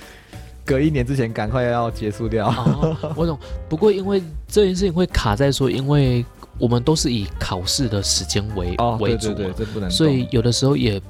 [0.65, 2.49] 隔一年之前赶快要结束掉。
[2.49, 3.39] 哦，我懂。
[3.69, 6.25] 不过因为这件事情会卡在说，因为
[6.59, 9.91] 我们都是以考试的时间为、哦，为主嘛，对对对，这不能。
[9.91, 11.01] 所以有的时候也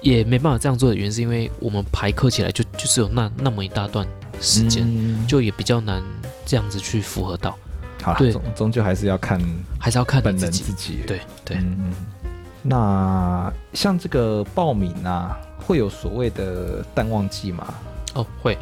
[0.00, 4.06] 也没办法这样做的原因，是因为我们排课起来就就只有那那么一大段
[4.40, 6.02] 时间，嗯就也比较难
[6.46, 7.56] 这样子去符合到，
[8.02, 9.40] 好啦，对终终究还是要看
[9.78, 10.36] 还是要看本。
[10.36, 11.00] 人自己。
[11.06, 11.58] 对对，
[12.62, 15.36] 那像这个报名啊，
[15.66, 17.74] 会有所谓的淡旺季吗？
[18.14, 18.56] 哦，会。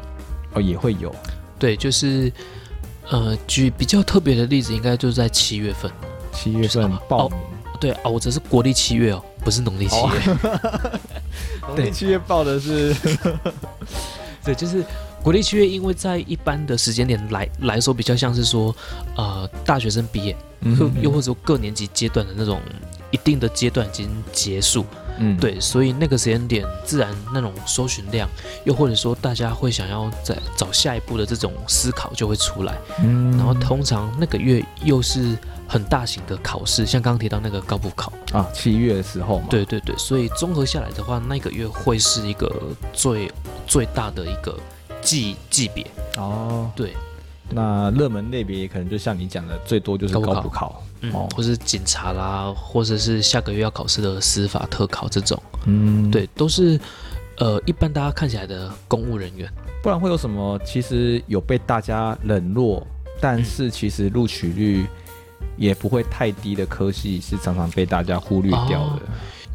[0.54, 1.14] 哦，也会有。
[1.58, 2.32] 对，就是
[3.10, 5.90] 呃，举比较特别的例子，应该就是在七月份。
[6.32, 7.38] 七月份哦报名，
[7.80, 10.36] 对啊，我这是国历七月哦，不是农历七月。
[11.68, 12.94] 农历，七月报的是
[14.44, 14.84] 对，就是
[15.22, 18.74] 国历七月，因为在一般的时间点来来说，比较像是说，
[19.16, 20.36] 呃，大学生毕业，
[20.78, 22.60] 又又或者说各年级阶段的那种
[23.10, 24.86] 一定的阶段已经结束，
[25.18, 28.28] 嗯，对，所以那个时间点，自然那种搜寻量，
[28.64, 32.78] 又或者说大家会想要再找下一步的这种思考就会出来。
[33.02, 33.36] 嗯。
[33.36, 35.36] 然后通常那个月又是
[35.68, 42.50] 很大型的考试，像刚刚提到那个高补考，啊，七月的时候嘛，对对对，所以综合下来的话，那个月会是一个
[42.92, 43.30] 最
[43.66, 44.58] 最大的一个
[45.02, 45.86] 级级别。
[46.16, 46.94] 哦，对，
[47.50, 50.34] 那热门类别可能就像你讲的，最多就是高补考。
[50.34, 51.28] 高补考，嗯，哦。
[51.36, 56.80] 或是警察啦，或者是下个月要考试的司法特考这种，嗯，对，都是
[57.36, 59.46] 呃一般大家看起来的公务人员。
[59.80, 60.58] 不然会有什么？
[60.64, 62.84] 其实有被大家冷落，
[63.20, 64.84] 但是其实录取率
[65.58, 69.02] 也不会太低的科系，是常常被大家忽略掉的。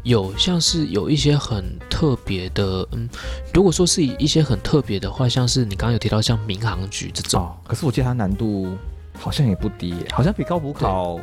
[0.04, 3.08] 有像是有一些很特别的，嗯，
[3.54, 8.76] 如果说是以一些很特别的话，像是你刚刚有提到像民航局这种，哦，可是我记得它难度
[9.18, 11.18] 好像也不低耶，好像比高补考，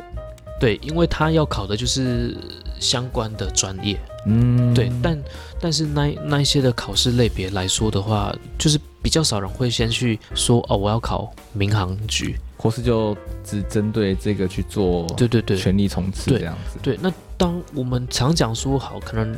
[0.58, 2.36] 对，因为他要考的就是
[2.80, 5.22] 相关的专业，嗯，对，但
[5.60, 16.78] 但是那那一些的考试类别来说的话，就是比较少人会先去说哦，我要考民航局，或是就只针对这个去做对对对全力冲刺对这样子。
[16.80, 16.96] 对。
[17.02, 19.36] 那当我们常讲说好，可能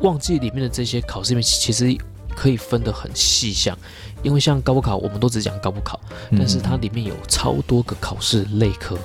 [0.00, 1.94] 忘记里面的这些考试里面，其实
[2.34, 3.76] 可以分得很细项，
[4.22, 6.00] 因为像高补考，我们都只讲高不考，
[6.30, 8.96] 但是它嗯里面有超多个考试类科，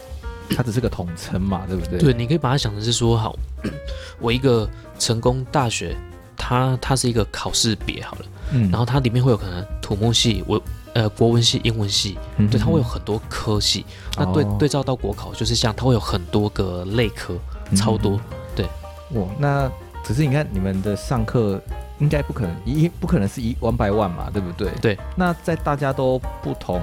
[0.55, 1.99] 它只是个统称嘛，对不对？
[1.99, 3.37] 对，你可以把它想成是说，好，
[4.21, 5.93] 我一个成功大学，
[6.37, 10.61] 它它是一个考试别好了，嗯然后它里面会有可能土木系、文
[10.95, 13.85] 呃国文系、英文系，嗯对，它会有很多科系。
[14.17, 17.35] 那对哦对照到国考，就是像它会有很多个类科，
[17.75, 18.19] 超多。
[18.55, 18.65] 对
[19.11, 19.69] 哇，那
[20.03, 21.61] 只是你看你们的上课
[21.99, 24.71] 应该不可能一不可能是一 one by one 嘛，对不对？
[24.81, 24.97] 对。
[25.17, 26.81] 那在大家都不同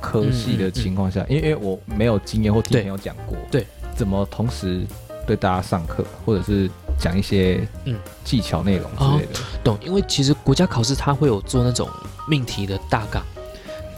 [0.00, 3.66] 科系的情况下，因为因为我没有经验或听朋友讲过，对，
[3.96, 4.86] 怎么同时
[5.26, 9.40] 对大家上课，或者是讲一些嗯技巧内容之类的？
[9.64, 11.88] 懂，因为其实国家考试它会有做那种
[12.28, 13.20] 命题的大纲。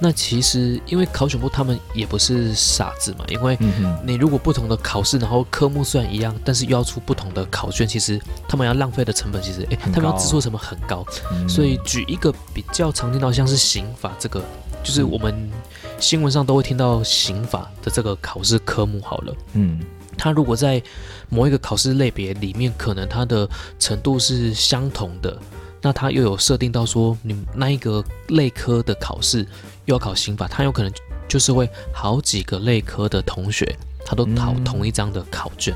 [0.02, 3.58] 那其实，因为考选部他们也不是傻子嘛，因为
[4.02, 11.04] 你如果不同的考试，然后科目虽然一样，但是又要出不同的考卷，其实他们要浪费的成本，其实哎，他们要制作成本很高。
[11.46, 14.42] 所以举一个比较常听到，像是刑法这个，
[14.82, 15.50] 就是我们
[15.98, 19.34] 新闻上都会听到刑法的这个考试科目好了。
[19.52, 19.80] 嗯，
[20.16, 20.82] 他如果在
[21.28, 23.46] 某一个考试类别里面，可能它的
[23.78, 25.36] 程度是相同的。
[25.82, 29.46] 那他又有设定到说，你那一个类科的考试
[29.86, 30.92] 又要考刑法，他有可能
[31.26, 35.74] 就是会好几个类科的同学，他都考同一张的考卷，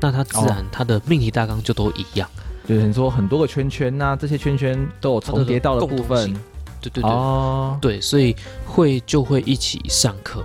[0.00, 2.28] 那他自然他的命题大纲就都一样。
[2.66, 6.32] 就是你说很多个圈圈呐，这些圈圈都有重叠到的部分。
[6.80, 7.10] 对对对。
[7.10, 7.78] 哦。
[7.80, 8.34] 对，所以
[8.66, 10.44] 会就会一起上课。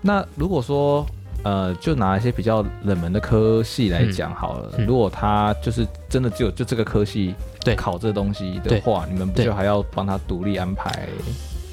[0.00, 1.06] 那如果说。
[1.44, 4.72] 呃，就拿一些比较冷门的科系来讲好了。
[4.86, 7.74] 如果他就是真的只有就这个科系对。
[7.76, 11.06] 考这个东西的话，你们不就还要帮他独立安排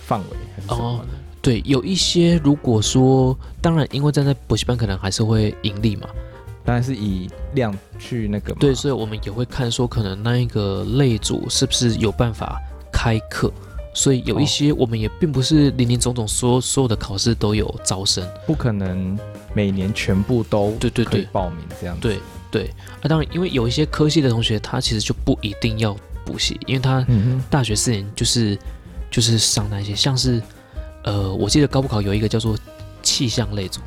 [0.02, 0.26] 范围
[0.68, 1.00] 哦，
[1.42, 6.08] 对，有一些如果说，当然，因为站在补习班可能还是会盈利嘛，
[6.66, 8.54] 当然是以量去那个。
[8.56, 12.60] 对，所以我们也会看说，可能那一个类组是不是有办法
[12.92, 13.52] 开课。
[13.94, 19.18] 所以有一些我们也并不是林林总总所所有的考试都有招生，不可能
[19.54, 21.28] 每年全部都对对对。
[21.32, 21.98] 报名这样。
[22.00, 22.68] 对对，
[23.02, 27.06] 啊，当然，因为有一些科系的同学，他其实就不一定要补习，因为他
[27.50, 28.58] 大学四年就是
[29.10, 30.42] 就是上那些，像是
[31.04, 32.58] 呃，我记得高补考有一个叫做
[33.02, 33.80] 气象类组。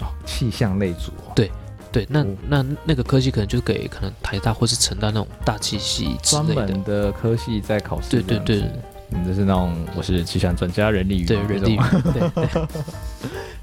[0.00, 1.50] 哦，气象类组，对
[1.92, 8.62] 对，那那那个科系可能就给可能台大或是成大那种大气系专门的科系在考试，对对对。
[9.10, 11.78] 你就是那种，我是气象专家，人力语对人力语，
[12.12, 12.48] 对，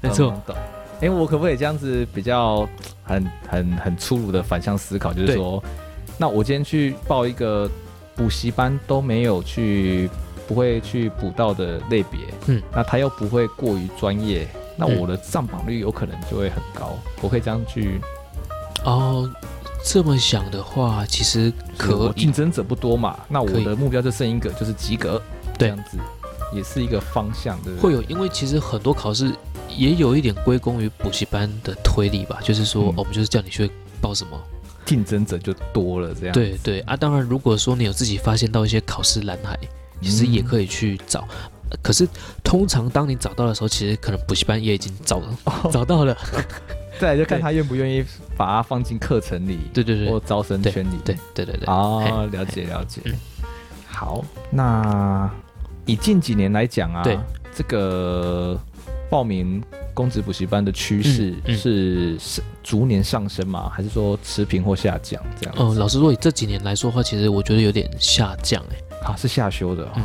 [0.00, 0.32] 没错。
[1.02, 2.66] 哎，我可不可以这样子比较
[3.02, 5.62] 很很很粗鲁的反向思考，就是说，
[6.16, 7.68] 那我今天去报一个
[8.14, 10.08] 补习班都没有去，
[10.46, 16.96] 不会去补到的类别，嗯，那他又不会过于专业，那我的上榜率有可能就会很高。
[17.20, 18.00] 我可以这样去，
[18.84, 19.28] 哦。
[19.84, 25.20] 这么想的话，其实可竞争者不多嘛，那我的目标就剩一个，就是及格，
[25.58, 25.98] 这样子
[26.54, 27.90] 也是一个方向，对不对？
[27.90, 29.32] 会有，因为其实很多考试
[29.76, 34.40] 也有一点归功于补习班的推力吧，就是说，我们就是叫你去报什么，
[34.84, 36.32] 竞争者就多了，这样。
[36.34, 39.58] 对对啊，当然，如果说你有自己发现到一些考试蓝海，
[40.00, 41.26] 其实也可以去找。
[41.82, 42.06] 可是
[42.44, 45.38] 通常当你找到的时候，其实可能补习班也已经找了，
[45.72, 46.16] 找到了。
[47.00, 48.04] 再来就看他愿不愿意
[48.36, 51.66] 把它放进课程里，对对对，或招生圈里，对对对对。
[51.66, 53.00] 哦，了解了解。
[53.86, 55.28] 好，那
[55.86, 57.18] 以近几年来讲啊，对
[57.54, 58.60] 这个
[59.12, 63.68] 报名公职补习班的趋势是是逐年上升吗？
[63.68, 65.54] 还是说持平或下降这样？
[65.58, 69.86] 嗯，老实说，以这几年来说的话，其实我觉得有点下降，哎，啊，是下修的。
[69.96, 70.02] 嗯。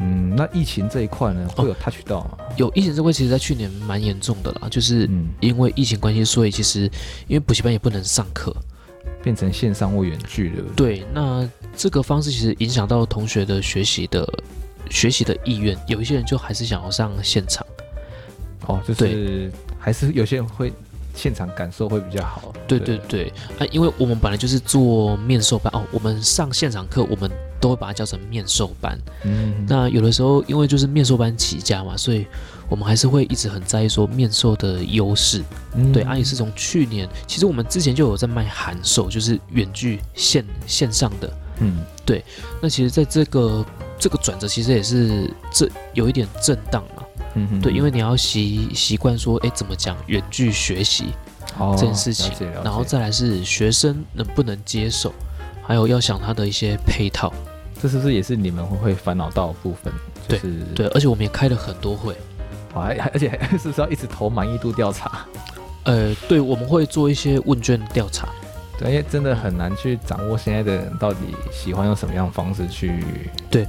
[0.00, 2.38] 嗯，那疫情这一块呢，会有 touch 到吗？
[2.56, 5.06] 有疫情这块，其实在去年蛮严重的啦，就是
[5.40, 6.84] 因为疫情关系，所以其实
[7.26, 8.56] 因为补习班也不能上课，
[9.22, 10.64] 变成线上或远距了。
[10.74, 14.26] 对，那这个方式其实影响到同学的学习的
[14.88, 17.66] 学习的意愿，有一些人就还是想要上现场。
[18.66, 20.72] 哦，就是还是有些人会
[21.14, 22.52] 现场感受会比较好。
[22.66, 27.30] 对对对，啊，因为我们本来就是做面授班哦，我们上现场课我们。
[27.60, 28.96] 都会把它叫成面授班。
[29.24, 32.24] 嗯，那有的时候因为就是面授班起家嘛，所以
[32.68, 35.42] 我们还是会一直很在意说面授的优势。
[35.92, 41.28] 对，阿姨是从去年，其实我们之前就有在卖函授，就是远距线线上的。
[41.58, 42.24] 嗯，对。
[42.62, 43.66] 那其实在这个
[43.98, 46.84] 这个转折，其实也是这有一点震荡
[47.34, 47.48] 嘛。
[47.52, 51.06] 嗯对，因为你要习习惯说，哎，怎么讲远距学习
[51.76, 55.12] 这件事情，然后再来是学生能不能接受。
[55.62, 57.30] 还有要想他的一些配套，
[57.82, 59.92] 这是不是也是你们会烦恼到的部分？
[60.26, 60.40] 对
[60.74, 62.16] 对，而且我们也开了很多会，
[62.72, 65.26] 还而且 是不是要一直投满意度调查？
[65.84, 68.28] 呃，对，我们会做一些问卷调查。
[68.78, 71.18] 对，因为真的很难去掌握现在的人到底
[71.52, 73.04] 喜欢用什么样的方式去
[73.50, 73.66] 对，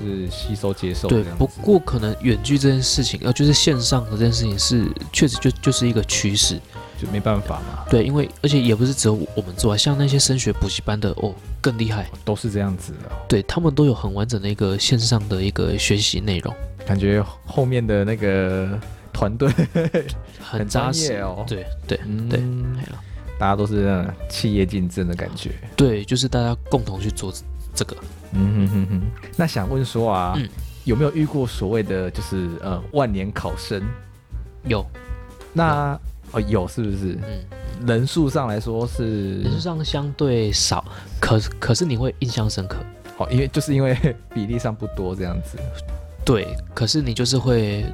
[0.00, 1.08] 就是吸收接受。
[1.08, 6.58] 对，不过可能远距这件事情，呃，就是线上的这件事情是确实就就是一个趋势。
[7.00, 7.82] 就没办法嘛。
[7.88, 13.10] 对，因为而且也不是只有我们做啊，像那些升学补习班的哦，更厉害，都是这样子的。
[13.26, 18.78] 对他们都有很完整的一个线上的一个学习内容，感觉后面的那个
[19.14, 19.50] 团队
[20.44, 21.42] 很扎实哦。
[21.48, 21.98] 对对
[22.28, 22.38] 对，
[23.38, 25.52] 大家都是那种企业竞争的感觉。
[25.74, 27.32] 对，就是大家共同去做
[27.74, 27.96] 这个。
[28.32, 29.02] 嗯哼哼哼。
[29.36, 30.48] 那想问说啊，嗯
[30.84, 33.82] 有没有遇过所谓的就是呃万年考生？
[34.64, 34.84] 有，
[35.52, 35.98] 那
[36.32, 37.18] 哦有是不是？
[37.22, 40.84] 嗯，人数上来说是人数上相对少，
[41.20, 42.78] 可可是你会印象深刻。
[43.18, 43.96] 哦，因为就是因为
[44.34, 45.58] 比例上不多这样子。
[46.24, 47.84] 对，可是你就是会，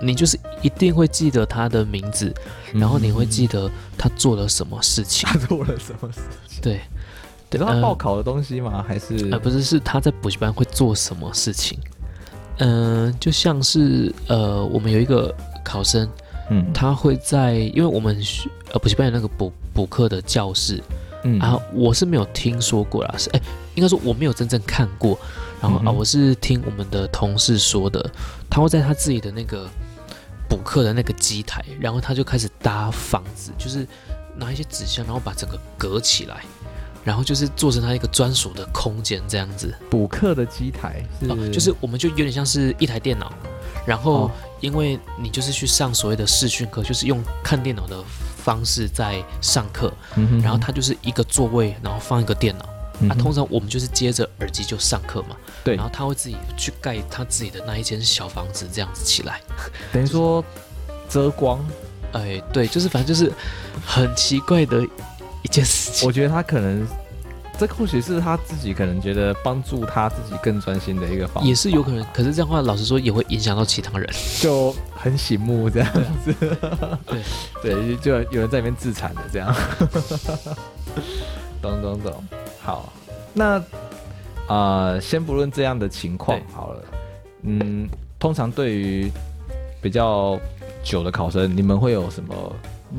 [0.00, 2.32] 你就是一定会记得他的名字，
[2.72, 5.26] 然后你会记得得他做了什么事情。
[5.30, 6.60] 他做了什么事情？
[6.62, 6.80] 对，
[7.52, 8.84] 你知道他报考的东西吗？
[8.86, 11.78] 还是呃，不是，是他在补习班会做什么事情？
[12.58, 15.34] 嗯、就像是呃，我们有一个
[15.64, 16.08] 考生，
[16.50, 20.82] 嗯他会在，因为我们学呃补习班有那个补补课的教室
[21.24, 23.40] 嗯啊，我是没有听说过啦，是哎、
[23.74, 25.18] 应该说我没有真正看过，
[25.60, 28.10] 然后啊，我是听我们的同事说的，
[28.48, 29.68] 他会在他自己的那个
[30.48, 33.86] 补课的那个机台，然后他就开始搭房子，就是
[34.36, 36.44] 拿一些纸箱，然后把整个隔起来。
[37.04, 43.32] 然后就是做成他一个专属的空间，这样子，补课的机台是、哦，就是我们就有点像是一台电脑，
[43.86, 44.30] 然后哦。
[44.60, 47.96] 因为你就是去上所谓的视讯课，就是用看电脑的
[48.44, 50.42] 方式在上课，嗯哼。
[50.42, 52.64] 然后它就是一个座位，然后放一个电脑。
[52.66, 55.34] 啊，嗯通常我们就是接着耳机就上课嘛，
[55.64, 55.76] 对。
[55.76, 59.40] 然后他会自己去盖他自己的那一间小房子，这样子起来。
[59.90, 60.44] 等于说
[61.08, 61.66] 遮光，
[62.12, 63.32] 哎，对，就是反正就是
[63.86, 64.86] 很奇怪的
[65.42, 66.06] 一件事情。
[66.06, 66.86] 我觉得他可能
[67.58, 74.08] 这或许是他自己可能觉得帮助他自己更专心的一个方法，也是有可能，可是这样的话，老实说也会影响到其他人。
[74.40, 75.92] 就很醒目这样
[76.24, 76.34] 子。
[77.62, 79.54] 对对，就有人在里面自残的这样。
[81.60, 82.24] 懂懂懂，
[82.62, 82.90] 好，
[83.34, 83.62] 那
[84.48, 86.82] 呃，先不论这样的情况好了，
[87.42, 87.86] 嗯，
[88.18, 89.12] 通常对于
[89.82, 90.40] 比较
[90.82, 92.34] 久的考生，你们会有什么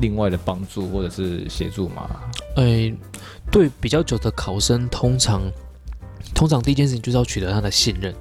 [0.00, 2.08] 另外的帮助或者是协助吗？
[2.56, 2.92] 哎，
[3.50, 5.42] 对比较久的考生，通常
[6.34, 8.14] 通常第一件事情就是要取得他的信任，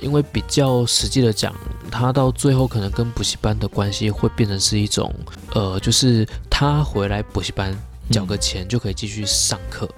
[0.00, 1.54] 因为比较实际的讲，
[1.90, 5.12] 他到最后可能跟补习班的关系会变成是一种，
[5.54, 7.74] 呃，就是他回来补习班
[8.10, 9.88] 缴个钱就可以继续上课，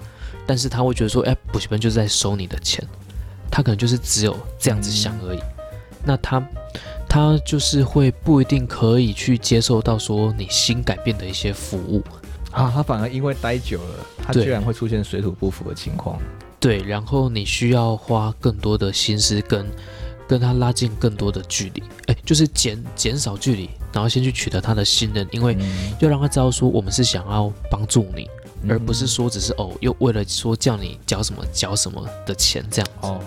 [0.45, 2.85] 但是他会觉得说，哎，补习班就是在收你的钱，
[3.49, 5.39] 他可能就是只有这样子想而已。
[6.03, 6.43] 那他
[7.13, 12.01] 他就是会不一定可以去接受到说你新改变的一些服务，
[12.51, 16.17] 啊，他反而因为待久了，他居然会出现水土不服的情况。
[16.57, 19.69] 对，然后你需要花更多的心思跟
[20.25, 25.91] 跟他拉近更多的距离，哎，就是减减少距离，然后先去取得他的信任，因为嗯。
[25.99, 28.25] 要让他知道说我们是想要帮助你，
[28.69, 33.07] 而不是嗯说只是哦，又为了说叫你交什么交什么的钱这样子。
[33.09, 33.19] 哦，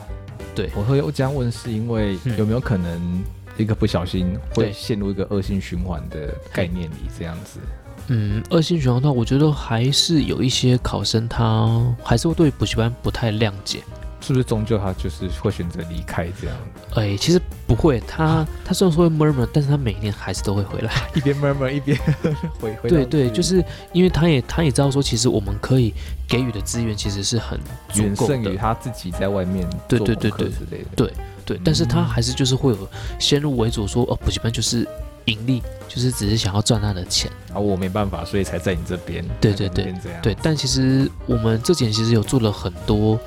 [0.54, 0.70] 对。
[0.74, 2.34] 我会这样问，是因为嗯。
[2.38, 3.22] 有没有可能
[3.56, 7.60] 一个不小心会陷入一个恶性循环的概念里，这样子？
[8.08, 13.80] 嗯，恶性循环的话，我觉得还是有一些考生他还是会对补习班不太谅解。
[14.24, 16.56] 是不是终究他就是会选择离开这样？
[16.94, 20.90] 哎，其实不会，他他虽然说会 murmur，但是他每年还是都会回来。
[21.14, 21.98] 一边 murmur 一边
[22.58, 23.62] 回回对对，就是
[23.92, 25.92] 因为他也他也知道说，其实我们可以
[26.26, 27.58] 给予的资源其实是很
[27.92, 31.12] 足够远胜于的，他自己在外面对对对对之类的。
[31.44, 34.88] 对，但是他嗯还是就是会有先入为主说，哦，补习班就是
[35.26, 39.22] 盈利，就是只是想要赚他的钱，然后我没办法，所以才在你这边。
[39.42, 40.22] 对对对这样。
[40.22, 40.34] 对。
[40.42, 43.20] 但其实我们这几年其实有做了很多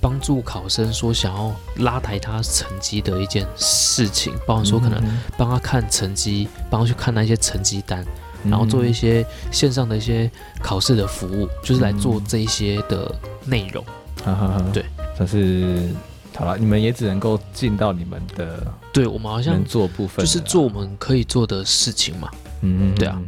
[0.00, 8.04] 帮助考生说想要拉抬他成绩的一件事情，包括说可能嗯帮他看成绩，帮他去看那些成绩单，
[8.44, 10.30] 然后做一嗯些线上的一些
[10.62, 13.84] 考试的服务，就是来做嗯这一些的内容。
[14.24, 14.84] 哈哈哈对，
[15.18, 15.88] 但是
[16.36, 22.30] 好了，你们也只能够尽到你们的对我们好像能做部分，就是做我，们可以做的事情嘛。
[22.62, 23.20] 嗯对啊，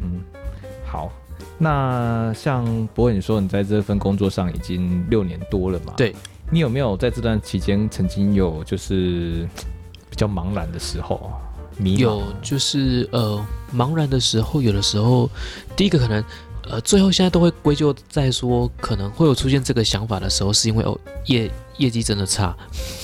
[0.86, 1.10] 好。
[1.62, 2.64] 那像
[2.94, 5.92] 博文，你说你在这份工作上已经六年多了嘛？
[5.94, 6.14] 对，
[6.50, 9.48] 你有没有在这段期间曾经有就是
[10.10, 11.30] 比较茫然的时候？
[11.76, 13.42] 迷茫有就是呃
[13.74, 15.30] 茫然的时候，有的时候
[15.76, 16.22] 第一个可能
[16.68, 22.54] 呃最后现在都会归咎在说可能会有出现这个想法的时候，是因为哦业业绩真的差，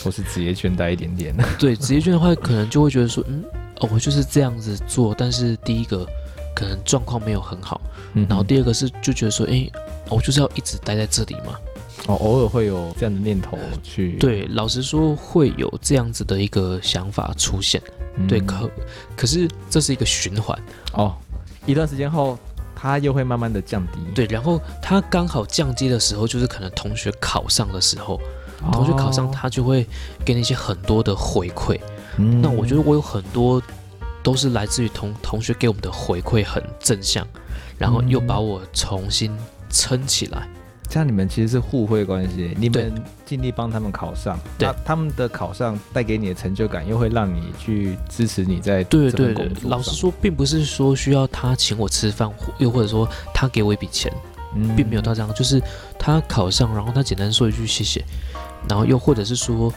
[0.03, 1.35] 或是职业倦怠一点点？
[1.59, 3.45] 对职业倦的话，可能就会觉得说嗯
[3.81, 6.05] 哦我就是这样子做，但是第一个
[6.55, 7.81] 可能状况没有很好，
[8.15, 9.73] 嗯然后第二个是就觉得说诶，
[10.11, 11.57] 我就是要一直待在这里嘛。
[12.07, 17.83] 哦，偶尔会有这样的念头去，对，老实说会有这样子的一个想法出现。
[18.17, 18.71] 嗯对，可
[19.17, 20.59] 可是这是一个循环。
[20.93, 21.15] 哦，
[21.67, 22.39] 一段时间后，
[22.75, 23.99] 它又会慢慢的降低。
[24.15, 28.21] 对，然后他刚好降低的时候，就是可能同学考上的时候，
[28.63, 29.87] 哦，同学考上他就会
[30.25, 31.79] 给你一些很多的回馈。
[32.19, 33.61] 嗯那我觉得我有很多
[34.23, 37.27] 都是来自于同同学给我们的回馈很正向，
[37.77, 39.37] 然后又把我重新
[39.69, 40.49] 撑起来。
[40.89, 44.69] 这样你们其实是互惠关系，你们尽力帮他们考上，对。
[44.69, 54.13] 那他们的考上带给你的成就感，又会让你去支持你在对对对老实说，并不是说需要他请我吃饭，或又或者说他给我一笔钱，
[54.55, 54.75] 嗯。
[54.77, 55.61] 并没有到这样，就是
[55.99, 58.05] 他考上，然后他简单说一句谢谢，
[58.69, 59.73] 然后又或者是说，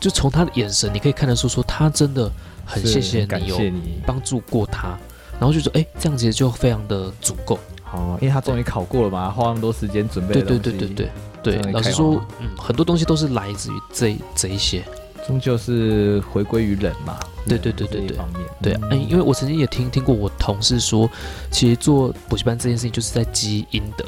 [0.00, 2.30] 就从他的眼神，你可以看得出说他真的
[2.64, 4.00] 很谢谢你有谢你。
[4.06, 4.98] 帮助过他，
[5.38, 7.58] 然后就说，哎，这样其实就非常的足够。
[7.96, 11.10] 哦，因为他终于考过了嘛，花那么多时间准备对对对对对
[11.42, 14.84] 对，老实说嗯，很多东西都是来自于这这一些。
[15.26, 17.18] 终究是回归于人嘛，
[17.48, 18.16] 对对对对对。
[18.16, 18.90] 方面，对，嗯。
[18.92, 21.10] 嗯，因为我曾经也听听过我同事说，
[21.50, 24.04] 其实做补习班这件事情就是在积阴德，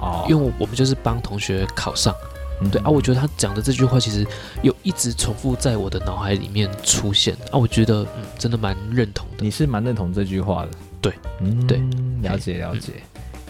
[0.00, 2.12] 哦，因为我们就是帮同学考上。
[2.60, 2.68] 嗯。
[2.70, 4.26] 对啊，我觉得他讲的这句话其实
[4.62, 9.44] 有一直重复在我的脑海里面出现啊，我觉得嗯，真的蛮认同的。
[9.44, 10.70] 你是蛮认同这句话的，
[11.00, 11.80] 对，嗯，对，
[12.22, 12.94] 了解了解。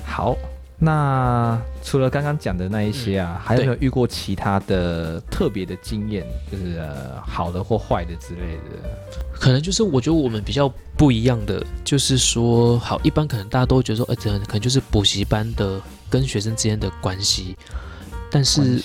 [0.08, 0.36] 好，
[0.78, 8.88] 那除了刚刚讲的那一些啊，还有没有遇过其他的特别的经验，就是呃好的或坏的之类的？
[9.32, 15.80] 可能就是我觉得我们比较不一样的，就是说，好，一般可能大家都会觉得说，呃，这可能就是补习班的
[16.10, 17.56] 跟学生之间的关系，
[18.30, 18.82] 但是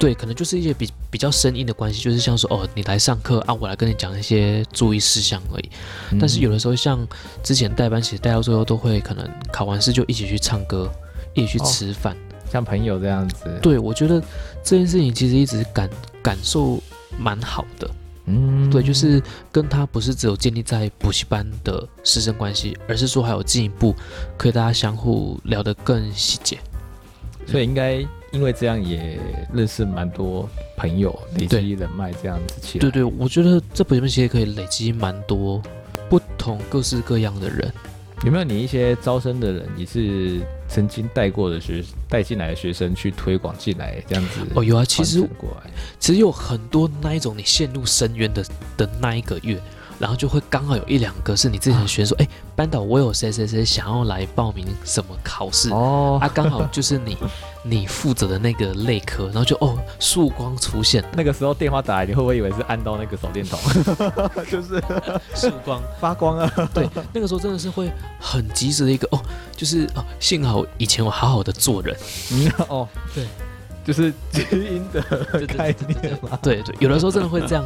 [0.00, 5.70] 对，可能就是一些比比较生硬的关系，就是像说，哦，你来上课啊，我来跟你讲一些注意事项而已。
[6.18, 7.06] 但是有的时候，像
[7.42, 10.90] 之前代班，其实带到最后都会可能考完试就一起去唱歌，
[11.34, 12.16] 一起去哦吃饭。
[12.50, 14.18] 像朋友这样子，，对我觉得
[14.64, 15.90] 这件事情其实一直感
[16.22, 16.82] 感受
[17.18, 17.90] 蛮好的。
[18.24, 19.22] 嗯对，就是
[19.52, 23.94] 跟他不是只有建立在补习班的师生关系，而是说还有进一步
[24.38, 26.58] 可以大家相互聊得更细节。
[27.50, 27.94] 所以应该
[28.32, 29.18] 因为这样也
[29.52, 32.80] 认识蛮多朋友，累积人脉这样子起来。
[32.80, 35.60] 对对，我觉得这补习班其实可以累积蛮多
[36.08, 37.72] 不同各式各样的人。
[38.24, 44.40] 有没有你一些招生的人，你是曾经带过的学带进来的学生去推广进来这样子？
[44.54, 45.26] 哦，有啊，其实
[45.98, 48.44] 其实有很多那一种你陷入深渊的
[48.76, 49.58] 的那一个月，
[50.00, 52.26] 然后就会刚好有一两个是你之前学说，哎、
[52.56, 56.18] 班导我有谁谁谁想要来报名什么考试，哦。
[56.20, 57.16] 啊，刚好就是你
[57.62, 63.60] 你负责的那个类科，然后就哦曙光出现，那个时候电话打来，你会不会以为是按到那个手电筒，
[64.50, 64.82] 就是。
[65.34, 66.50] 曙光，发光啊？
[66.72, 69.20] 对，那个时候真的是会很及时的一个哦，
[69.54, 71.94] 就是哦，幸好以前我好好的做人，
[72.32, 73.26] 嗯哦，对，
[73.84, 75.02] 就是基因的
[75.46, 77.64] 概念嘛， 对对，有的时候真的会这样，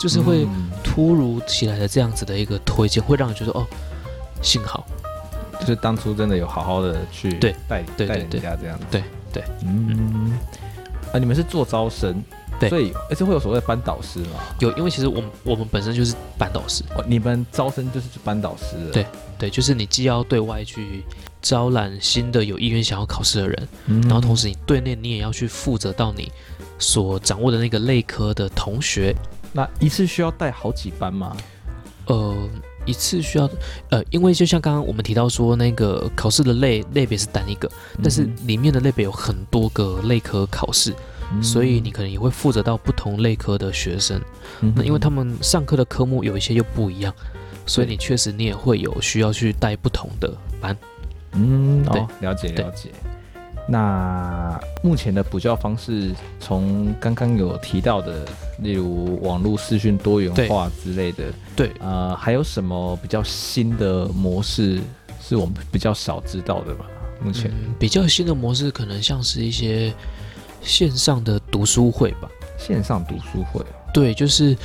[0.00, 0.70] 就是会嗯。
[0.82, 3.66] 突如其来的这样子的一个推荐，会让你觉得哦，
[4.40, 4.86] 幸好。
[5.60, 8.78] 就是当初真的有好好的去对带带人家这样。
[8.78, 9.02] 子，对
[9.32, 10.38] 对，嗯，
[11.12, 12.22] 啊，你们是做招生，
[12.58, 12.70] 对。
[12.70, 14.40] 所以而且会有所谓的班导师嘛？
[14.58, 19.06] 有，因为其实我们我们本身就是班导师，哦，你们招生就是班导师了，对
[19.38, 21.04] 对，就是你既要对外去
[21.48, 26.32] 招揽新的有意愿想要考试的人，嗯，然后同时你对内你也要去负责到你
[26.76, 29.14] 所掌握的那个类科的同学，
[29.52, 31.36] 那一次需要带好几班吗？
[32.06, 32.36] 呃，
[32.84, 33.48] 一次需要
[33.90, 37.70] 呃，因为就像刚刚我们提到说，那个考试的类类别是单一个，
[38.02, 40.92] 但是里面的类别有很多个类科考试，
[41.32, 44.20] 嗯所以你可能也会负责到不同类科的学生。
[44.74, 47.14] 那因为他们上课的科目有一些又不一样，
[47.66, 50.76] 所以你确实你也会有需要去带不同的班。
[51.32, 52.90] 嗯，对哦，了解了解。
[53.68, 58.24] 那目前的补教方式，从刚刚有提到的，
[58.60, 61.24] 例如网络视讯多元化之类的，
[61.56, 64.80] 对，呃，还有什么比较新的模式
[65.20, 66.84] 是我们比较少知道的吗？
[67.20, 69.92] 目前，嗯，比较新的模式可能像是一些
[70.62, 72.30] 线上的读书会吧。
[72.56, 74.56] 线上读书会，对，就是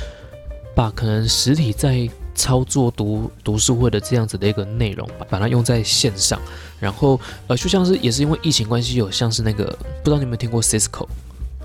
[0.76, 6.40] 把可能实体在操作读读书会的这样子的一个内容吧，把它用在线上。
[6.80, 9.64] 然后呃，就像是也是因为疫情关系，有像是那个
[10.02, 11.06] 不知道你有没有听过 Cisco，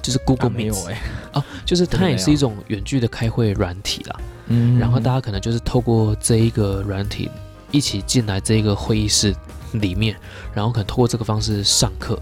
[0.01, 1.01] 就是 Google Meet 哎、
[1.33, 4.19] 啊，就是它也是一种远距的开会软体啦。
[4.49, 7.29] 嗯然后大家可能就是透过这一个软体
[7.71, 9.35] 一起进来这一个会议室
[9.73, 10.15] 里面，
[10.53, 12.19] 然后可能透过这个方式上课。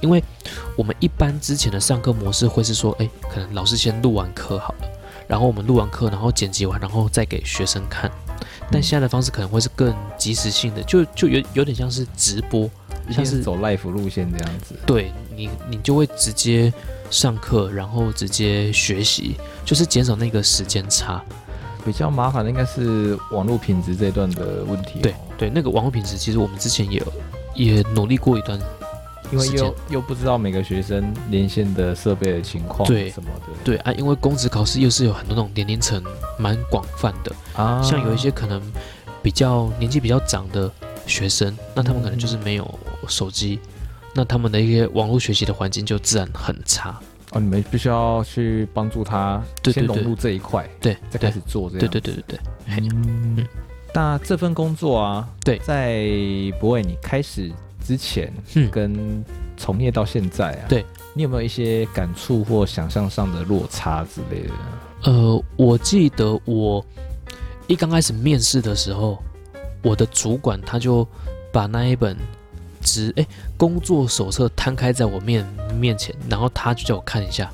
[0.00, 0.22] 因为
[0.76, 4.88] 我们一般之前的上课模式会是说，哎，可能老师先录完课好了，
[5.26, 8.10] 然后我们录完课，然后剪辑完，然后再给学生看。
[8.70, 12.68] 但现在的方式可能会是更及时性的，就就有有点像是直播，
[13.10, 16.72] 像是走 life 路线这样子，对你，你就会直接
[17.10, 21.22] 上课，然后直接学习，就是减少那个时间差。
[21.84, 25.02] 比较麻烦的应该是网络品质这一段的问题、哦。
[25.02, 27.02] 对对，那个网络品质，其实我们之前也
[27.54, 28.56] 也努力过一段，
[29.32, 36.02] 因为又又不知道每个学生连线的设备的情况对什么的，对啊，因为公职考试又是有很多那种年龄层
[36.38, 37.80] 蛮广泛的，啊。
[37.82, 38.60] 像有一些可能
[39.22, 40.70] 比较年纪比较长的
[41.06, 42.78] 学生，那他们可能就是没有
[43.08, 43.58] 手机，
[44.14, 47.00] 那他们的一些网络学习的环境就自然很差。
[47.30, 51.88] 哦，你们必须要去帮助他先对对对融入这一块，对，再开始做这样。
[51.88, 53.46] 对对对对对，嗯嗯，
[53.94, 55.58] 那这份工作啊，对。
[55.60, 56.04] 在
[56.60, 57.50] 博伟你开始
[57.84, 59.24] 之前嗯跟
[59.56, 64.52] 从业到现在啊，对你有没有一些感触或想象上的落差之类的？
[65.04, 66.84] 呃，我记得我
[67.66, 69.22] 一刚开始面试的时候，
[69.82, 71.06] 我的主管他就
[71.52, 72.16] 把那一本
[72.80, 73.26] 职哎
[73.56, 75.46] 工作手册摊开在我面
[75.78, 77.50] 面前，然后他就叫我看一下，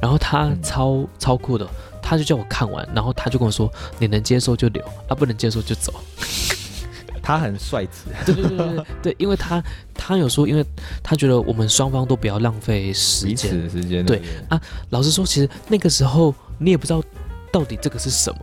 [0.00, 1.66] 然后他嗯超、超酷的，
[2.00, 5.92] 他就叫我看完，然后他就跟我说，你能接受就留，啊不能接受就走。
[7.22, 9.62] 他很率直，对对对对，因为他
[9.94, 10.64] 他有说，因为
[11.02, 13.70] 他觉得我们双方都不要浪费时间。
[13.70, 14.04] 时间。
[14.04, 14.60] 对啊
[14.90, 17.02] 老实说，其实那个时候你也不知道
[17.52, 18.38] 到底这个是什么。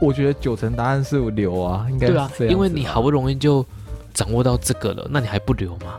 [0.00, 3.64] 我觉得九成答案是留啊，应该对啊，因为你好不容易就
[4.12, 5.94] 掌握到这个了，那你还不留吗？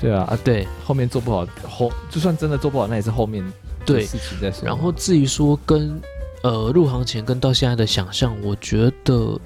[0.00, 3.44] 对啊啊，对后面做不好，后就算真的做不好，那也是后面
[3.84, 4.64] 对，事情再说。
[4.64, 6.00] 然后至于说跟
[6.44, 9.36] 呃入行前跟到现在的想象，我觉得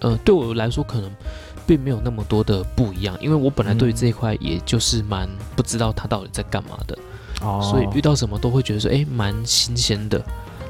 [0.00, 1.10] 呃对我来说可能
[1.66, 6.98] 并没有那么多的不一样，因为我本来对于这一块也就是蛮不知道他到底在干嘛的，
[7.42, 10.22] 哦所以遇到什么都会觉得说哎蛮新鲜的，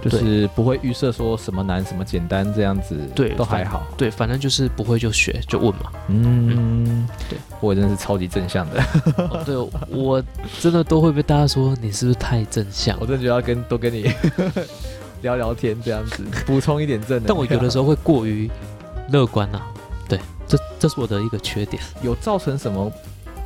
[0.02, 3.82] 就是不会预设说什么难什么简单这样子，对都还好。
[3.96, 5.92] 对，反正就是不会就学就问嘛。
[6.08, 8.82] 嗯，对，我真的是超级正向的，
[9.18, 9.56] 哦、对
[9.90, 10.22] 我
[10.60, 13.06] 真的都会被大家说你是不是太正向我？
[13.06, 14.10] 真的觉得要跟多跟你
[15.22, 17.26] 聊聊天这样子，补充一点正能量。
[17.28, 18.50] 但我有的时候会过于
[19.10, 19.60] 乐观呐、
[20.08, 21.82] 对，这这是我的一个缺点。
[22.02, 22.90] 有造成什么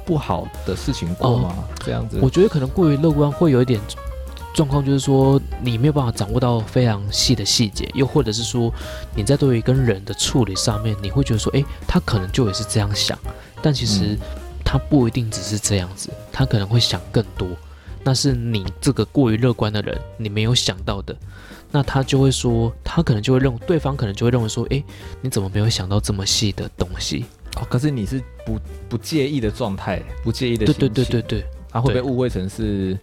[0.05, 1.55] 不好的事情过吗？
[1.85, 3.81] 这样子，我觉得可能过于乐观会有一点
[4.55, 8.73] 状况，就是说你没有办法掌握到非常细的细节，又或者是说
[9.15, 13.19] 你在对于跟人的处理上面，你会觉得说，诶，他可能就也是这样想，
[13.63, 14.19] 但其实嗯
[14.65, 17.49] 他不一定只是这样子，他可能会想更多。
[18.03, 21.15] 那是你这个过于乐观的人，你没有想到的，
[21.71, 24.85] 那他就会说，他可能就会认，对方可能就会认为说，诶，
[25.23, 27.25] 你怎么没有想到这么细的东西？
[27.57, 28.59] 哦，可是你是不
[28.89, 32.99] 不介意的状态，不介意的对对对对对，他会被对误会成是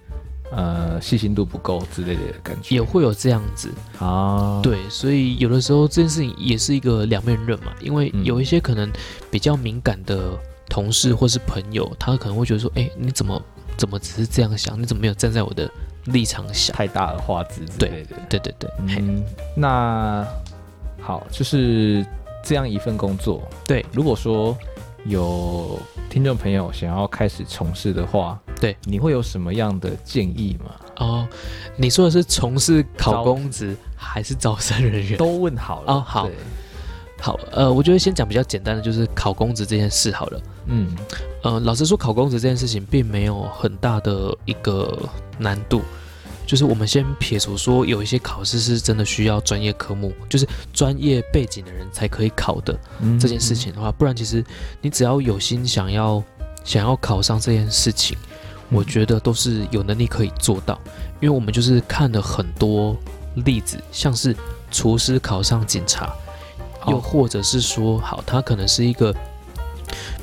[0.52, 3.70] 呃细心度不够之类的感觉，也会有这样子。
[4.00, 8.24] 啊，，对，所以有的时候这件事情也是一个两面刃嘛，因为嗯。
[8.24, 8.92] 有一些可能
[9.32, 10.38] 比较敏感的
[10.70, 13.42] 同事或是朋友，他可能会觉得说，哎，你怎么
[13.78, 14.82] 怎么只是这样想？
[14.82, 15.70] 你怎么没有站在我的
[16.06, 16.76] 立场想？
[16.76, 18.16] 太大而化之之类的。
[18.28, 19.24] 对对对，嘿嗯，
[19.56, 20.28] 那
[21.00, 22.06] 好，就是
[22.44, 23.48] 这样一份工作。
[23.66, 24.58] 对，如果说
[25.06, 30.76] 有听众朋友想要开始从事的话，对，你会有什么样的建议吗？
[30.98, 31.28] 哦，
[31.76, 35.18] 你说的是从事考公职还是招生人员？
[35.18, 36.30] 都问好了哦好
[37.20, 40.42] 好，呃，我觉得先讲比较简单的，就是考公职这件事好了。
[40.68, 40.88] 嗯，
[41.44, 45.08] 呃，老实说，考公职这件事情并没有很大的一个
[45.38, 45.82] 难度，
[46.46, 53.20] 就是我们先撇除说有一些考试是真的需要专业科目，就是专业背景的人才可以考的嗯。
[53.20, 54.44] 这件事，情的话，不然其实
[54.82, 56.24] 你只要有心想要
[56.64, 58.18] 想要考上这件事情，
[58.70, 60.80] 我觉得都是有能力可以做到，
[61.22, 62.96] 因为我们就是看了很多
[63.46, 64.36] 例子，像是
[64.70, 66.14] 厨师考上警察，
[66.88, 67.02] 又哦。
[67.02, 69.16] 或者是说，好，他可能是一个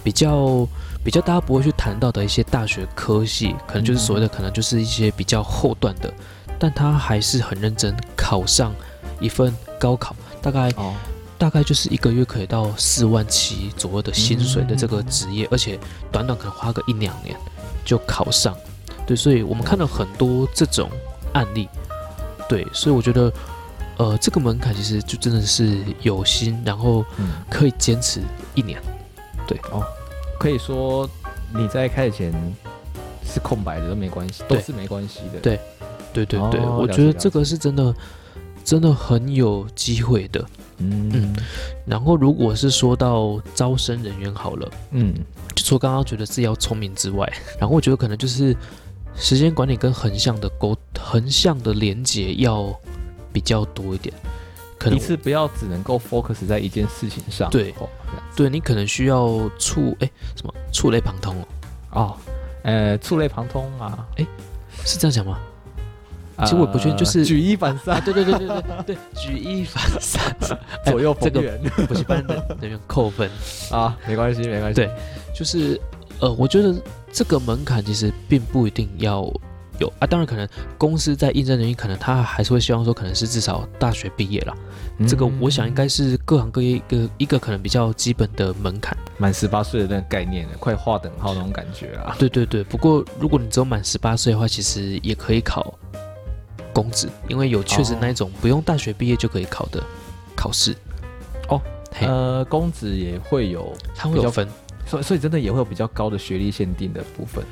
[0.05, 0.69] 比较
[1.03, 6.13] 比较大家不会去谈到的一些大学科系，可能就是所谓的可能就是一些比较后段的，
[6.59, 8.73] 但他还是很认真考上
[9.19, 10.95] 一份高考，大概哦，
[11.39, 15.79] 大概就是一个月可以到四万七左右的薪水的这个职业，而且
[16.13, 17.35] 短短可能花个一两年
[17.85, 18.55] 就考上。
[19.07, 20.89] 对，所以我们看到很多这种
[21.33, 21.69] 案例。
[22.49, 23.33] 对，所以我觉得，
[23.97, 28.21] 呃，这个门槛其实就真的是有心，然后嗯，可以坚持
[28.55, 28.81] 一年。
[30.39, 31.09] 可以说
[31.55, 32.33] 你在开始前
[33.25, 35.41] 是空白的都没关系，都是没关系的。
[35.41, 35.61] 对。
[36.13, 37.93] 对对对，哦我觉得这个是真的，
[38.65, 40.45] 真的很有机会的。
[40.79, 41.11] 嗯。
[41.13, 41.37] 嗯。
[41.85, 44.71] 然后，如果是说到招生人员好了。
[44.93, 45.13] 嗯。
[45.57, 47.29] 就除了刚刚觉得自己要聪明之外，
[47.59, 48.57] 然后我觉得可能就是
[49.17, 52.73] 时间管理跟横向的沟横向的连接要
[53.33, 54.15] 比较多一点，
[54.85, 57.49] 可能一次不要只能够 focus 在一件事情上。
[57.51, 57.89] 对哦
[58.37, 61.47] 对你可能需要触哎什么触类旁通哦，
[61.91, 62.17] 哦，
[62.63, 64.27] 呃，触类旁通啊，哎
[64.85, 65.39] 是这样讲吗？
[66.41, 70.59] 其实我不确定就是呃举一反啊，三，对对对对对对，举一反三，哎
[70.91, 73.31] 左右这个逢源补习班的人员扣分，
[73.71, 74.75] 啊，没关系，没关系。
[74.75, 74.91] 对
[75.33, 75.81] 就是
[76.19, 76.75] 呃，我觉得
[77.13, 79.33] 这个门槛其实并不一定要
[79.79, 80.07] 有啊。
[80.07, 80.49] 当然，可能
[80.79, 84.55] 公司在应征人员，可能他还是会希望说，可能是至少大学毕业啦。
[85.09, 88.97] 这个我想应该是各行各业一个一个可能比较基本的门槛。
[89.19, 92.15] 满十八岁的那个概念，快划等号那种感觉啊。
[92.19, 95.77] 对对对，不过如果你只有满十八岁的话，其实也可以考
[96.73, 99.83] 公职，因为有确实那一种不用大学毕业就可以考的
[100.37, 100.77] 考试。
[101.49, 101.61] 哦，
[102.01, 104.49] 呃，公职也会有，它会有分，
[104.87, 107.45] 所以所以真的也会有比较高的学历限定的部分。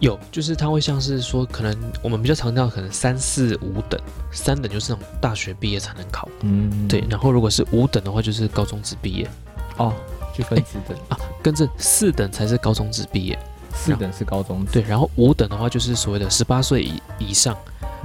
[0.00, 4.00] 有，就是它会像是说，可能我们比较强调可能三四五等，
[4.32, 6.28] 三等就是那种大学毕业才能考。
[6.40, 7.04] 嗯，对。
[7.08, 9.30] 然后如果是五等的话，就是高中职毕业。
[9.76, 9.94] 哦。
[10.32, 13.36] 去分四等啊，跟着四等才是高中职毕业，
[13.74, 17.54] 四等是高中对，然后五等的话就是所谓的十八岁以以上，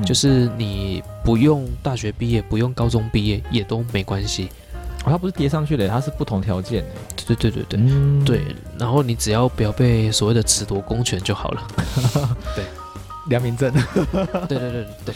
[0.03, 4.49] 就是你不用大学毕业，不用高中毕业也都没关系。
[5.05, 6.89] 哦，它不是叠上去的，它是不同条件的。
[7.27, 8.55] 对对对对对，对。
[8.77, 11.67] 然后你只要不要被所谓的褫夺公权就好了。
[12.55, 12.65] 对，
[13.27, 13.71] 良民证。
[14.47, 15.15] 对对对对，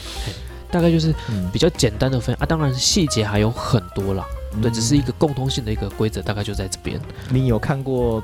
[0.72, 1.14] 大概就是
[1.52, 4.26] 比较简单的分啊，当然细节还有很多啦。
[4.62, 7.00] 对，只是一个共通性的一个规则，大概就在这边。
[7.30, 8.24] 你有看过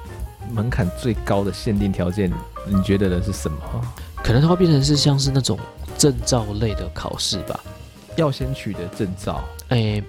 [0.52, 2.32] 门槛最高的限定条件？
[2.68, 3.58] 你觉得的是什么？
[4.24, 5.60] 可能它会变成是像是那种
[6.00, 7.60] 证照类的考试吧？
[8.16, 9.44] 要先取得证照？
[9.70, 10.04] 诶，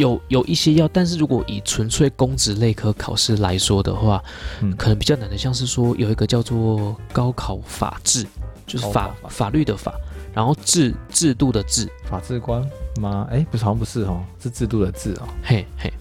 [0.00, 4.22] 有有一些要，但是如果以纯粹公职类科考试来说的话，
[4.62, 8.26] 嗯，可能比较难的，像是说有一个叫做高考法制，
[8.66, 9.94] 就是法法律的法。
[10.32, 12.64] 然后制制度的制，法制官
[13.00, 13.26] 吗？
[13.32, 15.26] 哎，不是，好像不是哦，是制度的制哦。
[15.42, 15.92] 嘿嘿，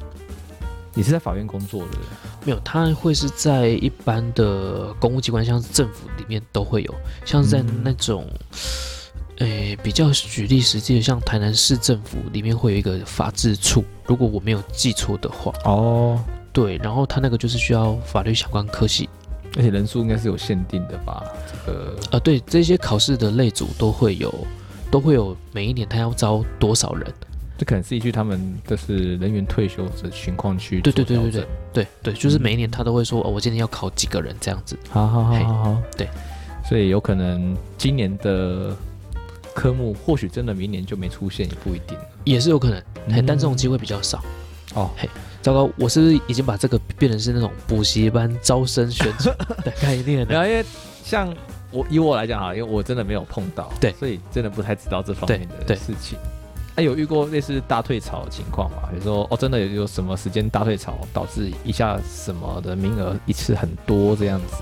[0.94, 1.98] 你是在法院工作的？
[2.46, 6.96] 没有，他会是在一般的公务机关，像是政府里面都会有，
[7.26, 8.24] 像是在那种，
[9.40, 15.54] 诶，比较举例实际的，像台南市政府里面会有一个法制处，如果我没有记错的话。
[15.66, 19.10] 哦，对，然后他那个就是需要法律相关科系。
[19.58, 21.24] 而且人数应该是有限定的吧？
[21.66, 24.32] 这个啊，对，这些考试的类组都会有，
[24.92, 27.12] 都会有每一年他要招多少人？
[27.58, 34.78] 这可能是依据他们就是人员退休的情况去对对对对对对对，就是每一年他都会说哦，我今年要考几个人这样子。
[34.90, 36.08] 好好好好好，对，
[36.64, 38.74] 所以有可能今年的
[39.60, 44.24] 科目或许真的明年就没出现，也不一定，也是有可能，但这种机会比较少。
[44.74, 45.10] 哦，嘿。
[45.42, 49.36] 糟糕，我是不是已经把这个变成是那种补习班招生宣传
[49.66, 50.48] 的概念了？
[50.48, 50.64] 因为
[51.04, 51.34] 像
[51.72, 56.18] 我以我来讲哈，因为我真的没有碰到，对，所以真的不太知道这方面的事情。
[56.76, 58.90] 哎，有遇过类似大退潮的情况吗？
[58.92, 64.56] 比如说，哦，真的有有什么时间大退潮，导致一下什么的名额一次很多这样子？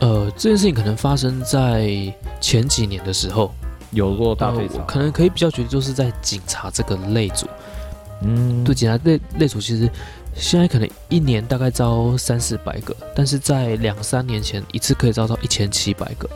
[0.00, 1.90] 呃，这件事情可能发生在
[2.40, 3.54] 前几年的时候，
[3.94, 7.48] 有过大退潮，可能可以比较觉得就是在警察这个类组。
[8.22, 9.88] 嗯，对，警察类类组其实
[10.34, 16.28] 现在可能一年大概招三四百个，但是在两三年前一次可以招到一千七百个，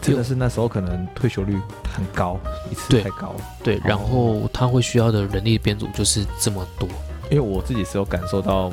[0.00, 1.58] 真的是那时候可能退休率
[1.94, 2.38] 很高，
[2.70, 3.34] 一次太高。
[3.62, 6.88] 对，然后他会需要的人力编组就是这么多。
[7.30, 8.68] 因为我自己是有感受到，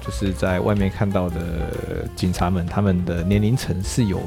[0.00, 1.38] 就是在外面看到的
[2.16, 4.20] 警察们，他们的年龄层是有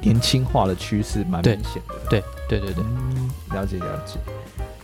[0.00, 1.94] 年轻化的趋势，蛮明显的。
[2.08, 2.84] 对，对，对，对对，
[3.54, 4.18] 了解，了解。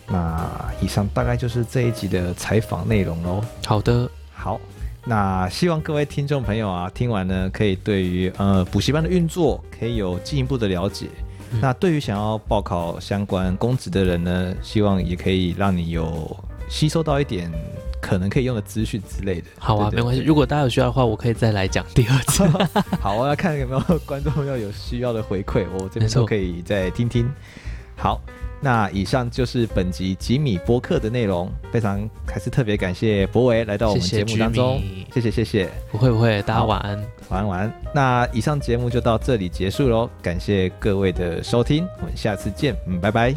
[0.07, 0.49] 那
[0.81, 3.41] 以上大概就是这一集的采访内容喽。
[3.65, 4.59] 好的，好，
[5.05, 11.07] 那希望各位听众朋友啊，听完呢，可以对于呃补习班的运作可以有进一步的了解。
[11.61, 16.35] 那对于想要报考相关公职的人呢，希望也可以让你有
[16.67, 17.51] 吸收到一点
[18.03, 19.47] 可能可以用的资讯之类的。
[19.57, 20.21] 好啊，没关系。
[20.21, 22.43] 如果大家有需要的话，我可以再来讲第二次。
[22.99, 27.31] 好，我要看有没有观众要有需要的回馈，我这边都可以再听听。
[27.95, 28.21] 好。
[28.65, 34.81] 那以上就是本集吉米播客的内容，非常还是特别感谢博维来到我们节目当中，
[35.13, 36.97] 谢谢谢谢，不会不会，大家晚安
[37.27, 37.81] 晚安晚安。
[37.93, 43.35] 那以上节目就到这里结束喽，感谢各位的收听，我们下次见，嗯，拜拜。